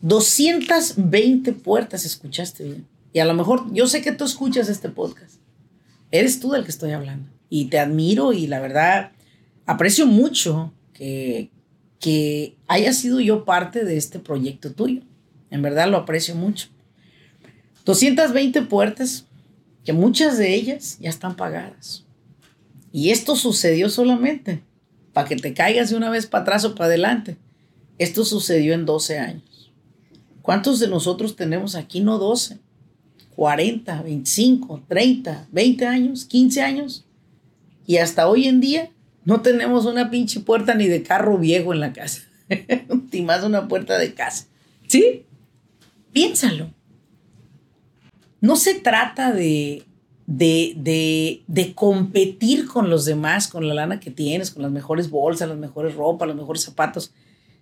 220 0.00 1.52
puertas, 1.54 2.04
escuchaste 2.04 2.64
bien. 2.64 2.86
Y 3.12 3.20
a 3.20 3.24
lo 3.24 3.34
mejor 3.34 3.72
yo 3.72 3.86
sé 3.86 4.02
que 4.02 4.12
tú 4.12 4.24
escuchas 4.24 4.68
este 4.68 4.88
podcast. 4.90 5.36
Eres 6.10 6.40
tú 6.40 6.50
del 6.50 6.64
que 6.64 6.70
estoy 6.70 6.92
hablando. 6.92 7.28
Y 7.50 7.66
te 7.66 7.78
admiro 7.78 8.32
y 8.32 8.46
la 8.46 8.60
verdad 8.60 9.12
aprecio 9.66 10.06
mucho 10.06 10.72
que, 10.92 11.50
que 12.00 12.56
haya 12.66 12.92
sido 12.92 13.20
yo 13.20 13.44
parte 13.44 13.84
de 13.84 13.96
este 13.96 14.18
proyecto 14.18 14.72
tuyo. 14.72 15.02
En 15.50 15.62
verdad 15.62 15.88
lo 15.88 15.96
aprecio 15.96 16.34
mucho. 16.34 16.68
220 17.84 18.62
puertas, 18.62 19.26
que 19.84 19.92
muchas 19.92 20.36
de 20.38 20.54
ellas 20.54 20.98
ya 21.00 21.08
están 21.08 21.36
pagadas. 21.36 22.04
Y 22.92 23.10
esto 23.10 23.36
sucedió 23.36 23.88
solamente 23.88 24.62
para 25.12 25.28
que 25.28 25.36
te 25.36 25.54
caigas 25.54 25.90
de 25.90 25.96
una 25.96 26.10
vez 26.10 26.26
para 26.26 26.42
atrás 26.42 26.64
o 26.64 26.74
para 26.74 26.86
adelante. 26.86 27.36
Esto 27.98 28.24
sucedió 28.24 28.74
en 28.74 28.86
12 28.86 29.18
años. 29.18 29.72
¿Cuántos 30.42 30.80
de 30.80 30.88
nosotros 30.88 31.36
tenemos 31.36 31.74
aquí? 31.74 32.00
No 32.00 32.18
12, 32.18 32.58
40, 33.34 34.02
25, 34.02 34.82
30, 34.88 35.48
20 35.50 35.86
años, 35.86 36.24
15 36.24 36.62
años. 36.62 37.04
Y 37.86 37.96
hasta 37.96 38.28
hoy 38.28 38.46
en 38.46 38.60
día 38.60 38.90
no 39.24 39.40
tenemos 39.42 39.86
una 39.86 40.10
pinche 40.10 40.40
puerta 40.40 40.74
ni 40.74 40.86
de 40.86 41.02
carro 41.02 41.38
viejo 41.38 41.72
en 41.72 41.80
la 41.80 41.92
casa. 41.92 42.22
ni 43.12 43.22
más 43.22 43.44
una 43.44 43.68
puerta 43.68 43.98
de 43.98 44.14
casa. 44.14 44.46
¿Sí? 44.86 45.24
Piénsalo. 46.12 46.72
No 48.40 48.56
se 48.56 48.74
trata 48.74 49.32
de, 49.32 49.84
de, 50.26 50.74
de, 50.76 51.42
de, 51.46 51.74
competir 51.74 52.66
con 52.66 52.88
los 52.88 53.04
demás, 53.04 53.48
con 53.48 53.66
la 53.66 53.74
lana 53.74 54.00
que 54.00 54.10
tienes, 54.10 54.50
con 54.50 54.62
las 54.62 54.70
mejores 54.70 55.10
bolsas, 55.10 55.48
las 55.48 55.58
mejores 55.58 55.94
ropas, 55.94 56.28
los 56.28 56.36
mejores 56.36 56.62
zapatos. 56.62 57.12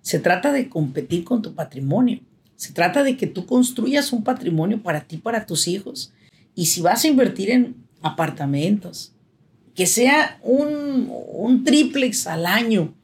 Se 0.03 0.21
trata 0.21 0.53
de 0.53 0.69
competir 0.69 1.25
con 1.25 1.43
tu 1.43 1.55
patrimonio. 1.55 2.21
Se 2.57 2.73
trata 2.73 3.03
de 3.03 3.17
que 3.17 3.27
tú 3.27 3.47
construyas 3.47 4.13
un 4.13 4.23
patrimonio 4.23 4.83
para 4.83 5.01
ti, 5.01 5.17
para 5.17 5.47
tus 5.47 5.67
hijos. 5.67 6.13
Y 6.55 6.67
si 6.67 6.81
vas 6.81 7.05
a 7.05 7.09
invertir 7.09 7.51
en 7.51 7.77
apartamentos, 8.03 9.16
que 9.77 9.87
sea 9.87 10.41
un, 10.43 11.09
un 11.35 11.63
triplex 11.63 12.27
al 12.27 12.47
año. 12.47 12.95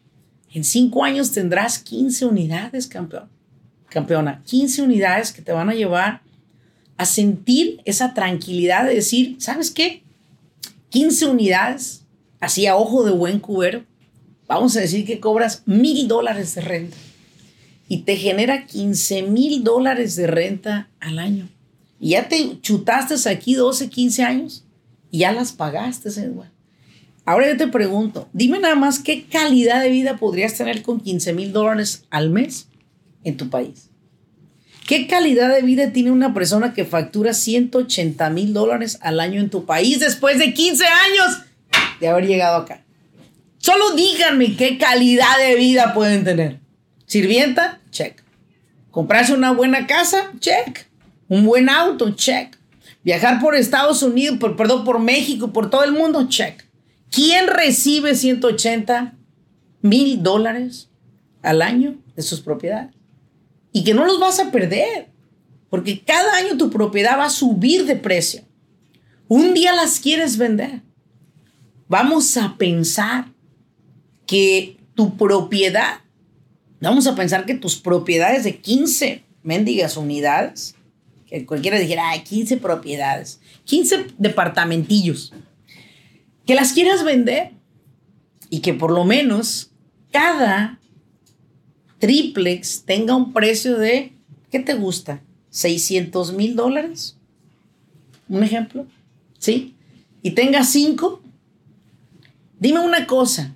En 0.50 0.64
cinco 0.64 1.04
años 1.04 1.30
tendrás 1.30 1.78
15 1.78 2.24
unidades, 2.26 2.86
campeón. 2.86 3.28
Campeona, 3.88 4.42
15 4.46 4.82
unidades 4.82 5.32
que 5.32 5.42
te 5.42 5.52
van 5.52 5.68
a 5.68 5.74
llevar 5.74 6.22
a 6.96 7.04
sentir 7.04 7.80
esa 7.84 8.14
tranquilidad 8.14 8.86
de 8.86 8.94
decir, 8.94 9.36
¿sabes 9.38 9.70
qué? 9.70 10.02
15 10.88 11.26
unidades, 11.26 12.04
así 12.40 12.66
a 12.66 12.76
ojo 12.76 13.04
de 13.04 13.12
buen 13.12 13.38
cubero, 13.38 13.84
vamos 14.46 14.76
a 14.76 14.80
decir 14.80 15.04
que 15.04 15.20
cobras 15.20 15.62
mil 15.66 16.08
dólares 16.08 16.54
de 16.54 16.62
renta 16.62 16.96
y 17.88 17.98
te 17.98 18.16
genera 18.16 18.66
15 18.66 19.22
mil 19.22 19.62
dólares 19.62 20.16
de 20.16 20.26
renta 20.26 20.88
al 21.00 21.18
año. 21.18 21.48
Y 22.00 22.10
ya 22.10 22.28
te 22.28 22.60
chutaste 22.62 23.28
aquí 23.28 23.54
12, 23.54 23.90
15 23.90 24.22
años 24.22 24.64
y 25.10 25.18
ya 25.18 25.32
las 25.32 25.52
pagaste, 25.52 26.08
Edward. 26.08 26.50
Ahora 27.24 27.48
yo 27.48 27.56
te 27.56 27.68
pregunto, 27.68 28.28
dime 28.32 28.58
nada 28.58 28.74
más 28.74 28.98
qué 28.98 29.24
calidad 29.24 29.80
de 29.80 29.90
vida 29.90 30.16
podrías 30.16 30.54
tener 30.54 30.82
con 30.82 31.00
15 31.00 31.32
mil 31.34 31.52
dólares 31.52 32.04
al 32.10 32.30
mes 32.30 32.68
en 33.22 33.36
tu 33.36 33.48
país. 33.48 33.90
¿Qué 34.86 35.06
calidad 35.06 35.54
de 35.54 35.62
vida 35.62 35.92
tiene 35.92 36.10
una 36.10 36.34
persona 36.34 36.74
que 36.74 36.84
factura 36.84 37.32
180 37.32 38.28
mil 38.30 38.52
dólares 38.52 38.98
al 39.00 39.20
año 39.20 39.40
en 39.40 39.50
tu 39.50 39.64
país 39.64 40.00
después 40.00 40.38
de 40.38 40.52
15 40.52 40.84
años 40.84 41.42
de 42.00 42.08
haber 42.08 42.26
llegado 42.26 42.56
acá? 42.56 42.82
Solo 43.58 43.92
díganme 43.92 44.56
qué 44.56 44.76
calidad 44.76 45.38
de 45.38 45.54
vida 45.54 45.94
pueden 45.94 46.24
tener. 46.24 46.58
Sirvienta, 47.06 47.80
check. 47.90 48.20
Comprarse 48.90 49.32
una 49.32 49.52
buena 49.52 49.86
casa, 49.86 50.32
check. 50.40 50.88
Un 51.28 51.46
buen 51.46 51.68
auto, 51.68 52.10
check. 52.16 52.56
Viajar 53.04 53.40
por 53.40 53.54
Estados 53.54 54.02
Unidos, 54.02 54.38
por, 54.38 54.56
perdón, 54.56 54.84
por 54.84 54.98
México, 54.98 55.52
por 55.52 55.70
todo 55.70 55.84
el 55.84 55.92
mundo, 55.92 56.28
check. 56.28 56.64
¿Quién 57.12 57.46
recibe 57.46 58.14
180 58.14 59.14
mil 59.82 60.22
dólares 60.22 60.88
al 61.42 61.60
año 61.60 61.98
de 62.16 62.22
sus 62.22 62.40
propiedades? 62.40 62.94
Y 63.70 63.84
que 63.84 63.92
no 63.92 64.06
los 64.06 64.18
vas 64.18 64.40
a 64.40 64.50
perder, 64.50 65.08
porque 65.68 66.02
cada 66.02 66.36
año 66.36 66.56
tu 66.56 66.70
propiedad 66.70 67.18
va 67.18 67.26
a 67.26 67.30
subir 67.30 67.84
de 67.84 67.96
precio. 67.96 68.42
Un 69.28 69.52
día 69.52 69.74
las 69.74 70.00
quieres 70.00 70.38
vender. 70.38 70.80
Vamos 71.86 72.34
a 72.38 72.56
pensar 72.56 73.26
que 74.26 74.78
tu 74.94 75.18
propiedad, 75.18 76.00
vamos 76.80 77.06
a 77.06 77.14
pensar 77.14 77.44
que 77.44 77.54
tus 77.54 77.76
propiedades 77.76 78.44
de 78.44 78.56
15 78.56 79.22
mendigas 79.42 79.98
unidades, 79.98 80.76
que 81.26 81.44
cualquiera 81.44 81.78
dijera, 81.78 82.08
ay, 82.08 82.22
15 82.22 82.56
propiedades, 82.56 83.40
15 83.64 84.06
departamentillos, 84.16 85.34
que 86.46 86.54
las 86.54 86.72
quieras 86.72 87.04
vender 87.04 87.52
y 88.50 88.60
que 88.60 88.74
por 88.74 88.90
lo 88.90 89.04
menos 89.04 89.70
cada 90.10 90.78
triplex 91.98 92.82
tenga 92.84 93.14
un 93.14 93.32
precio 93.32 93.78
de, 93.78 94.12
¿qué 94.50 94.58
te 94.58 94.74
gusta? 94.74 95.22
600 95.50 96.32
mil 96.32 96.56
dólares. 96.56 97.16
Un 98.28 98.42
ejemplo, 98.42 98.86
¿sí? 99.38 99.74
Y 100.22 100.32
tenga 100.32 100.64
cinco. 100.64 101.22
Dime 102.58 102.80
una 102.80 103.06
cosa, 103.06 103.54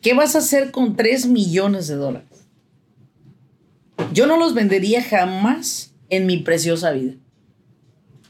¿qué 0.00 0.14
vas 0.14 0.34
a 0.34 0.38
hacer 0.38 0.70
con 0.70 0.96
3 0.96 1.26
millones 1.26 1.88
de 1.88 1.96
dólares? 1.96 2.28
Yo 4.12 4.26
no 4.26 4.36
los 4.36 4.54
vendería 4.54 5.02
jamás 5.02 5.92
en 6.08 6.26
mi 6.26 6.38
preciosa 6.38 6.92
vida. 6.92 7.14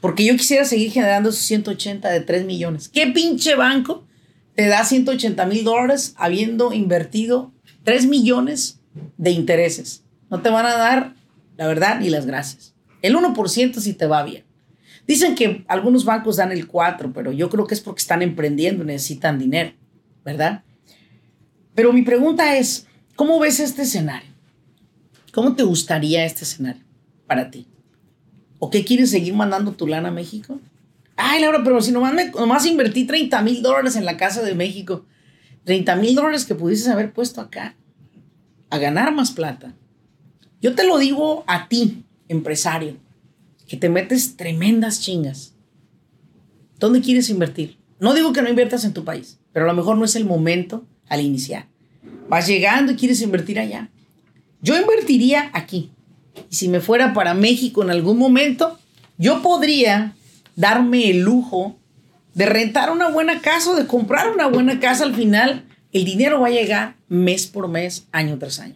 Porque 0.05 0.23
yo 0.23 0.37
quisiera 0.37 0.65
seguir 0.65 0.91
generando 0.91 1.29
esos 1.29 1.41
180 1.45 2.07
de 2.11 2.21
3 2.21 2.45
millones. 2.45 2.89
¿Qué 2.89 3.07
pinche 3.07 3.55
banco 3.55 4.05
te 4.53 4.67
da 4.67 4.85
180 4.85 5.43
mil 5.47 5.63
dólares 5.63 6.13
habiendo 6.15 6.73
invertido 6.73 7.51
3 7.85 8.05
millones 8.05 8.79
de 9.17 9.31
intereses? 9.31 10.03
No 10.29 10.43
te 10.43 10.51
van 10.51 10.67
a 10.67 10.77
dar, 10.77 11.15
la 11.57 11.65
verdad, 11.65 11.99
ni 11.99 12.09
las 12.09 12.27
gracias. 12.27 12.75
El 13.01 13.15
1% 13.15 13.79
si 13.79 13.93
te 13.95 14.05
va 14.05 14.21
bien. 14.21 14.43
Dicen 15.07 15.33
que 15.33 15.65
algunos 15.67 16.05
bancos 16.05 16.35
dan 16.35 16.51
el 16.51 16.67
4, 16.67 17.11
pero 17.11 17.31
yo 17.31 17.49
creo 17.49 17.65
que 17.65 17.73
es 17.73 17.81
porque 17.81 18.01
están 18.01 18.21
emprendiendo, 18.21 18.83
necesitan 18.83 19.39
dinero, 19.39 19.73
¿verdad? 20.23 20.63
Pero 21.73 21.91
mi 21.93 22.03
pregunta 22.03 22.55
es, 22.57 22.85
¿cómo 23.15 23.39
ves 23.39 23.59
este 23.59 23.81
escenario? 23.81 24.29
¿Cómo 25.33 25.55
te 25.55 25.63
gustaría 25.63 26.25
este 26.25 26.43
escenario 26.43 26.83
para 27.25 27.49
ti? 27.49 27.65
¿O 28.65 28.71
qué 28.71 28.83
quieres 28.83 29.11
seguir 29.11 29.35
mandando 29.35 29.73
tu 29.73 29.85
lana 29.85 30.07
a 30.07 30.11
México? 30.11 30.59
Ay, 31.15 31.39
Laura, 31.39 31.61
pero 31.63 31.79
si 31.83 31.91
nomás, 31.91 32.15
me, 32.15 32.31
nomás 32.31 32.65
invertí 32.65 33.03
30 33.03 33.39
mil 33.43 33.61
dólares 33.61 33.95
en 33.95 34.05
la 34.05 34.17
casa 34.17 34.41
de 34.41 34.55
México. 34.55 35.05
30 35.65 35.95
mil 35.97 36.15
dólares 36.15 36.45
que 36.45 36.55
pudieses 36.55 36.87
haber 36.87 37.13
puesto 37.13 37.41
acá 37.41 37.75
a 38.71 38.79
ganar 38.79 39.13
más 39.13 39.29
plata. 39.29 39.75
Yo 40.63 40.73
te 40.73 40.83
lo 40.83 40.97
digo 40.97 41.43
a 41.45 41.69
ti, 41.69 42.05
empresario, 42.27 42.97
que 43.67 43.77
te 43.77 43.87
metes 43.87 44.35
tremendas 44.35 44.99
chingas. 44.99 45.53
¿Dónde 46.79 47.01
quieres 47.01 47.29
invertir? 47.29 47.77
No 47.99 48.15
digo 48.15 48.33
que 48.33 48.41
no 48.41 48.49
inviertas 48.49 48.83
en 48.83 48.93
tu 48.93 49.05
país, 49.05 49.37
pero 49.53 49.65
a 49.65 49.67
lo 49.67 49.75
mejor 49.75 49.95
no 49.95 50.05
es 50.05 50.15
el 50.15 50.25
momento 50.25 50.87
al 51.07 51.21
iniciar. 51.21 51.67
Vas 52.29 52.47
llegando 52.47 52.93
y 52.93 52.95
quieres 52.95 53.21
invertir 53.21 53.59
allá. 53.59 53.91
Yo 54.63 54.75
invertiría 54.75 55.51
aquí. 55.53 55.91
Y 56.49 56.55
si 56.55 56.67
me 56.67 56.79
fuera 56.79 57.13
para 57.13 57.33
México 57.33 57.83
en 57.83 57.89
algún 57.89 58.17
momento, 58.17 58.79
yo 59.17 59.41
podría 59.41 60.15
darme 60.55 61.09
el 61.09 61.21
lujo 61.21 61.77
de 62.33 62.45
rentar 62.45 62.91
una 62.91 63.09
buena 63.09 63.41
casa 63.41 63.71
o 63.71 63.75
de 63.75 63.87
comprar 63.87 64.31
una 64.31 64.47
buena 64.47 64.79
casa 64.79 65.03
al 65.03 65.15
final. 65.15 65.65
El 65.91 66.05
dinero 66.05 66.41
va 66.41 66.47
a 66.47 66.51
llegar 66.51 66.95
mes 67.07 67.47
por 67.47 67.67
mes, 67.67 68.07
año 68.11 68.37
tras 68.37 68.59
año. 68.59 68.75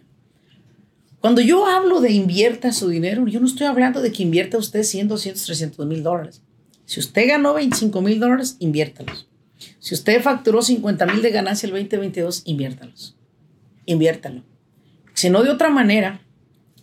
Cuando 1.20 1.42
yo 1.42 1.66
hablo 1.66 2.00
de 2.00 2.12
invierta 2.12 2.72
su 2.72 2.88
dinero, 2.88 3.26
yo 3.26 3.40
no 3.40 3.46
estoy 3.46 3.66
hablando 3.66 4.00
de 4.00 4.10
que 4.10 4.22
invierta 4.22 4.56
usted 4.56 4.82
100, 4.82 5.08
200, 5.08 5.44
300 5.44 5.86
mil 5.86 6.02
dólares. 6.02 6.40
Si 6.86 6.98
usted 6.98 7.28
ganó 7.28 7.54
25 7.54 8.00
mil 8.00 8.18
dólares, 8.18 8.56
inviértalos. 8.58 9.28
Si 9.78 9.94
usted 9.94 10.22
facturó 10.22 10.62
50 10.62 11.04
mil 11.06 11.20
de 11.20 11.30
ganancia 11.30 11.66
el 11.66 11.72
2022, 11.72 12.42
inviértalos. 12.46 13.16
Inviértalo. 13.84 14.42
Si 15.12 15.28
no, 15.28 15.42
de 15.42 15.50
otra 15.50 15.68
manera, 15.68 16.22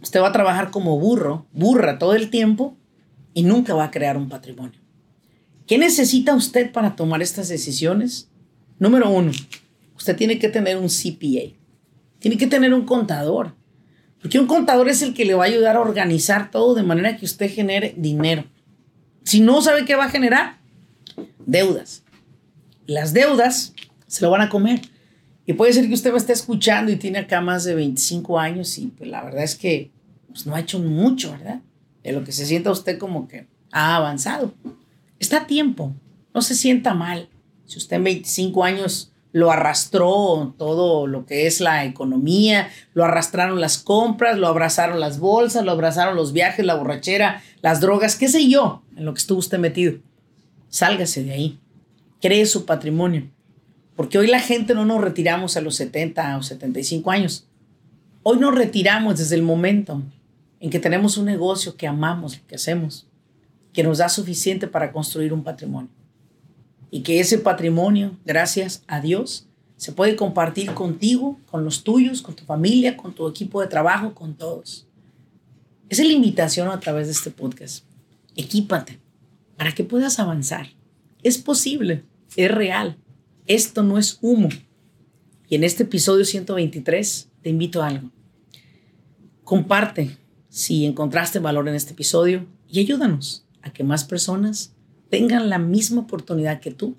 Usted 0.01 0.21
va 0.21 0.29
a 0.29 0.33
trabajar 0.33 0.71
como 0.71 0.99
burro, 0.99 1.47
burra 1.51 1.97
todo 1.97 2.13
el 2.13 2.29
tiempo 2.29 2.77
y 3.33 3.43
nunca 3.43 3.73
va 3.73 3.85
a 3.85 3.91
crear 3.91 4.17
un 4.17 4.29
patrimonio. 4.29 4.79
¿Qué 5.65 5.77
necesita 5.77 6.33
usted 6.35 6.71
para 6.71 6.95
tomar 6.95 7.21
estas 7.21 7.49
decisiones? 7.49 8.29
Número 8.79 9.09
uno, 9.09 9.31
usted 9.97 10.15
tiene 10.15 10.39
que 10.39 10.49
tener 10.49 10.77
un 10.77 10.87
CPA. 10.87 11.53
Tiene 12.19 12.37
que 12.37 12.47
tener 12.47 12.73
un 12.73 12.85
contador. 12.85 13.55
Porque 14.21 14.39
un 14.39 14.47
contador 14.47 14.89
es 14.89 15.01
el 15.01 15.13
que 15.13 15.25
le 15.25 15.33
va 15.33 15.43
a 15.43 15.47
ayudar 15.47 15.75
a 15.75 15.81
organizar 15.81 16.51
todo 16.51 16.73
de 16.73 16.83
manera 16.83 17.17
que 17.17 17.25
usted 17.25 17.51
genere 17.51 17.93
dinero. 17.97 18.45
Si 19.23 19.41
no 19.41 19.61
sabe 19.61 19.85
qué 19.85 19.95
va 19.95 20.05
a 20.05 20.09
generar, 20.09 20.57
deudas. 21.45 22.03
Las 22.85 23.13
deudas 23.13 23.73
se 24.07 24.23
lo 24.23 24.31
van 24.31 24.41
a 24.41 24.49
comer. 24.49 24.81
Y 25.49 25.53
puede 25.53 25.71
ser 25.71 25.87
que 25.87 25.93
usted 25.93 26.11
me 26.11 26.17
esté 26.17 26.33
escuchando 26.33 26.91
y 26.91 26.97
tiene 26.97 27.19
acá 27.19 27.39
más 27.39 27.63
de 27.63 27.73
25 27.73 28.37
años 28.37 28.77
y 28.77 28.87
pues 28.87 29.09
la 29.09 29.23
verdad 29.23 29.45
es 29.45 29.55
que 29.55 29.91
pues, 30.27 30.45
no 30.45 30.53
ha 30.53 30.59
hecho 30.59 30.77
mucho, 30.77 31.31
¿verdad? 31.31 31.61
De 32.03 32.11
lo 32.11 32.25
que 32.25 32.33
se 32.33 32.45
sienta 32.45 32.69
usted 32.69 32.97
como 32.97 33.29
que 33.29 33.47
ha 33.71 33.95
avanzado. 33.95 34.53
Está 35.19 35.37
a 35.37 35.47
tiempo, 35.47 35.95
no 36.33 36.41
se 36.41 36.53
sienta 36.53 36.93
mal. 36.93 37.29
Si 37.65 37.77
usted 37.77 37.95
en 37.95 38.03
25 38.03 38.61
años 38.65 39.13
lo 39.31 39.49
arrastró 39.49 40.53
todo 40.57 41.07
lo 41.07 41.25
que 41.25 41.47
es 41.47 41.61
la 41.61 41.85
economía, 41.85 42.69
lo 42.93 43.05
arrastraron 43.05 43.61
las 43.61 43.77
compras, 43.77 44.37
lo 44.37 44.47
abrazaron 44.47 44.99
las 44.99 45.17
bolsas, 45.17 45.63
lo 45.63 45.71
abrazaron 45.71 46.17
los 46.17 46.33
viajes, 46.33 46.65
la 46.65 46.75
borrachera, 46.75 47.41
las 47.61 47.79
drogas, 47.79 48.17
qué 48.17 48.27
sé 48.27 48.49
yo, 48.49 48.83
en 48.97 49.05
lo 49.05 49.13
que 49.13 49.19
estuvo 49.19 49.39
usted 49.39 49.59
metido. 49.59 49.99
Sálgase 50.67 51.23
de 51.23 51.31
ahí, 51.31 51.59
cree 52.19 52.45
su 52.45 52.65
patrimonio 52.65 53.29
porque 53.97 54.19
hoy 54.19 54.27
la 54.27 54.39
gente 54.39 54.75
no 54.75 54.85
nos 54.85 55.01
retiramos 55.01 55.57
a 55.57 55.61
los 55.61 55.75
70 55.75 56.37
o 56.37 56.43
75 56.43 57.09
años. 57.09 57.47
Hoy 58.21 58.37
nos 58.37 58.53
retiramos 58.53 59.17
desde 59.17 59.35
el 59.35 59.41
momento 59.41 60.03
en 60.59 60.69
que 60.69 60.79
tenemos 60.79 61.17
un 61.17 61.25
negocio 61.25 61.75
que 61.75 61.87
amamos, 61.87 62.39
que 62.47 62.55
hacemos, 62.55 63.07
que 63.73 63.81
nos 63.81 63.97
da 63.97 64.07
suficiente 64.07 64.67
para 64.67 64.91
construir 64.91 65.33
un 65.33 65.43
patrimonio. 65.43 65.89
Y 66.91 67.01
que 67.01 67.19
ese 67.19 67.39
patrimonio, 67.39 68.15
gracias 68.23 68.83
a 68.85 69.01
Dios, 69.01 69.47
se 69.77 69.91
puede 69.91 70.15
compartir 70.15 70.75
contigo, 70.75 71.39
con 71.49 71.65
los 71.65 71.83
tuyos, 71.83 72.21
con 72.21 72.35
tu 72.35 72.45
familia, 72.45 72.97
con 72.97 73.13
tu 73.13 73.27
equipo 73.27 73.61
de 73.61 73.67
trabajo, 73.67 74.13
con 74.13 74.35
todos. 74.35 74.85
Esa 75.89 76.03
es 76.03 76.07
la 76.07 76.13
invitación 76.13 76.69
a 76.69 76.79
través 76.79 77.07
de 77.07 77.13
este 77.13 77.31
podcast. 77.31 77.83
Equípate 78.35 78.99
para 79.57 79.71
que 79.71 79.83
puedas 79.83 80.19
avanzar. 80.19 80.67
Es 81.23 81.39
posible, 81.39 82.03
es 82.35 82.51
real. 82.51 82.95
Esto 83.47 83.81
no 83.81 83.97
es 83.97 84.17
humo. 84.21 84.49
Y 85.47 85.55
en 85.55 85.63
este 85.63 85.83
episodio 85.83 86.25
123 86.25 87.29
te 87.41 87.49
invito 87.49 87.81
a 87.81 87.87
algo. 87.87 88.11
Comparte 89.45 90.17
si 90.49 90.85
encontraste 90.85 91.39
valor 91.39 91.69
en 91.69 91.75
este 91.75 91.93
episodio 91.93 92.45
y 92.67 92.81
ayúdanos 92.81 93.45
a 93.61 93.71
que 93.71 93.85
más 93.85 94.03
personas 94.03 94.73
tengan 95.09 95.49
la 95.49 95.59
misma 95.59 96.01
oportunidad 96.01 96.59
que 96.59 96.71
tú 96.71 96.97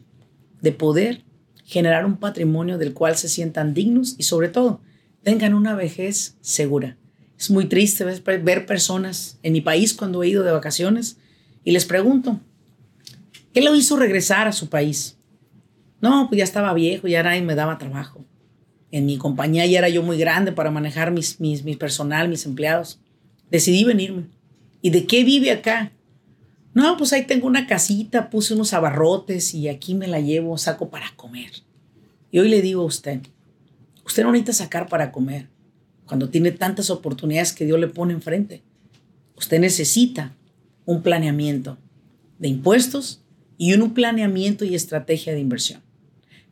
de 0.62 0.72
poder 0.72 1.22
generar 1.64 2.06
un 2.06 2.16
patrimonio 2.16 2.78
del 2.78 2.94
cual 2.94 3.18
se 3.18 3.28
sientan 3.28 3.74
dignos 3.74 4.14
y 4.16 4.22
sobre 4.22 4.48
todo 4.48 4.80
tengan 5.22 5.52
una 5.52 5.74
vejez 5.74 6.38
segura. 6.40 6.96
Es 7.38 7.50
muy 7.50 7.66
triste 7.66 8.04
ver 8.04 8.64
personas 8.64 9.38
en 9.42 9.52
mi 9.52 9.60
país 9.60 9.92
cuando 9.92 10.22
he 10.22 10.28
ido 10.28 10.44
de 10.44 10.52
vacaciones 10.52 11.18
y 11.62 11.72
les 11.72 11.84
pregunto, 11.84 12.40
¿qué 13.52 13.60
lo 13.60 13.76
hizo 13.76 13.96
regresar 13.96 14.48
a 14.48 14.52
su 14.52 14.70
país? 14.70 15.17
No, 16.00 16.28
pues 16.28 16.38
ya 16.38 16.44
estaba 16.44 16.72
viejo, 16.74 17.08
ya 17.08 17.22
nadie 17.22 17.42
me 17.42 17.54
daba 17.54 17.78
trabajo. 17.78 18.24
En 18.90 19.06
mi 19.06 19.18
compañía 19.18 19.66
ya 19.66 19.78
era 19.78 19.88
yo 19.88 20.02
muy 20.02 20.16
grande 20.16 20.52
para 20.52 20.70
manejar 20.70 21.10
mis, 21.10 21.40
mis, 21.40 21.64
mi 21.64 21.76
personal, 21.76 22.28
mis 22.28 22.46
empleados. 22.46 23.00
Decidí 23.50 23.84
venirme. 23.84 24.24
¿Y 24.80 24.90
de 24.90 25.06
qué 25.06 25.24
vive 25.24 25.50
acá? 25.50 25.92
No, 26.72 26.96
pues 26.96 27.12
ahí 27.12 27.26
tengo 27.26 27.46
una 27.46 27.66
casita, 27.66 28.30
puse 28.30 28.54
unos 28.54 28.72
abarrotes 28.72 29.54
y 29.54 29.68
aquí 29.68 29.94
me 29.94 30.06
la 30.06 30.20
llevo, 30.20 30.56
saco 30.56 30.90
para 30.90 31.10
comer. 31.16 31.50
Y 32.30 32.38
hoy 32.38 32.48
le 32.48 32.62
digo 32.62 32.82
a 32.82 32.86
usted, 32.86 33.20
usted 34.04 34.22
no 34.22 34.32
necesita 34.32 34.52
sacar 34.52 34.88
para 34.88 35.10
comer 35.10 35.48
cuando 36.06 36.28
tiene 36.30 36.52
tantas 36.52 36.90
oportunidades 36.90 37.52
que 37.52 37.64
Dios 37.64 37.78
le 37.78 37.88
pone 37.88 38.14
enfrente. 38.14 38.62
Usted 39.36 39.60
necesita 39.60 40.34
un 40.84 41.02
planeamiento 41.02 41.78
de 42.38 42.48
impuestos 42.48 43.22
y 43.56 43.74
un 43.74 43.92
planeamiento 43.92 44.64
y 44.64 44.74
estrategia 44.74 45.34
de 45.34 45.40
inversión. 45.40 45.82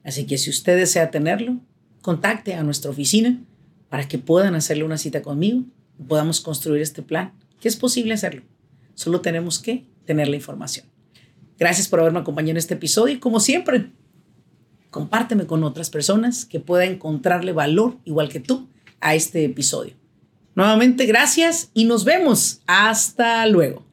Así 0.07 0.25
que 0.25 0.39
si 0.39 0.51
usted 0.51 0.77
desea 0.77 1.11
tenerlo, 1.11 1.59
contacte 2.01 2.55
a 2.55 2.63
nuestra 2.63 2.93
oficina 2.93 3.43
para 3.89 4.07
que 4.07 4.19
puedan 4.19 4.55
hacerle 4.55 4.85
una 4.85 4.99
cita 4.99 5.21
conmigo 5.21 5.65
y 5.99 6.05
podamos 6.05 6.41
construir 6.41 6.81
este 6.81 7.03
plan, 7.03 7.33
que 7.61 7.67
es 7.67 7.75
posible 7.77 8.15
hacerlo. 8.15 8.43
Solo 8.95 9.21
tenemos 9.21 9.59
que 9.59 9.85
tener 10.05 10.29
la 10.29 10.37
información. 10.37 10.87
Gracias 11.59 11.89
por 11.89 11.99
haberme 11.99 12.21
acompañado 12.21 12.53
en 12.53 12.59
este 12.59 12.75
episodio 12.75 13.17
y 13.17 13.19
como 13.19 13.41
siempre, 13.41 13.91
compárteme 14.91 15.47
con 15.47 15.65
otras 15.65 15.91
personas 15.91 16.45
que 16.45 16.61
puedan 16.61 16.93
encontrarle 16.93 17.53
valor, 17.53 17.97
igual 18.05 18.29
que 18.29 18.41
tú, 18.41 18.69
a 19.01 19.17
este 19.17 19.45
episodio. 19.45 19.95
Nuevamente, 20.55 21.07
gracias 21.07 21.71
y 21.75 21.85
nos 21.85 22.05
vemos. 22.05 22.63
Hasta 22.67 23.45
luego. 23.47 23.86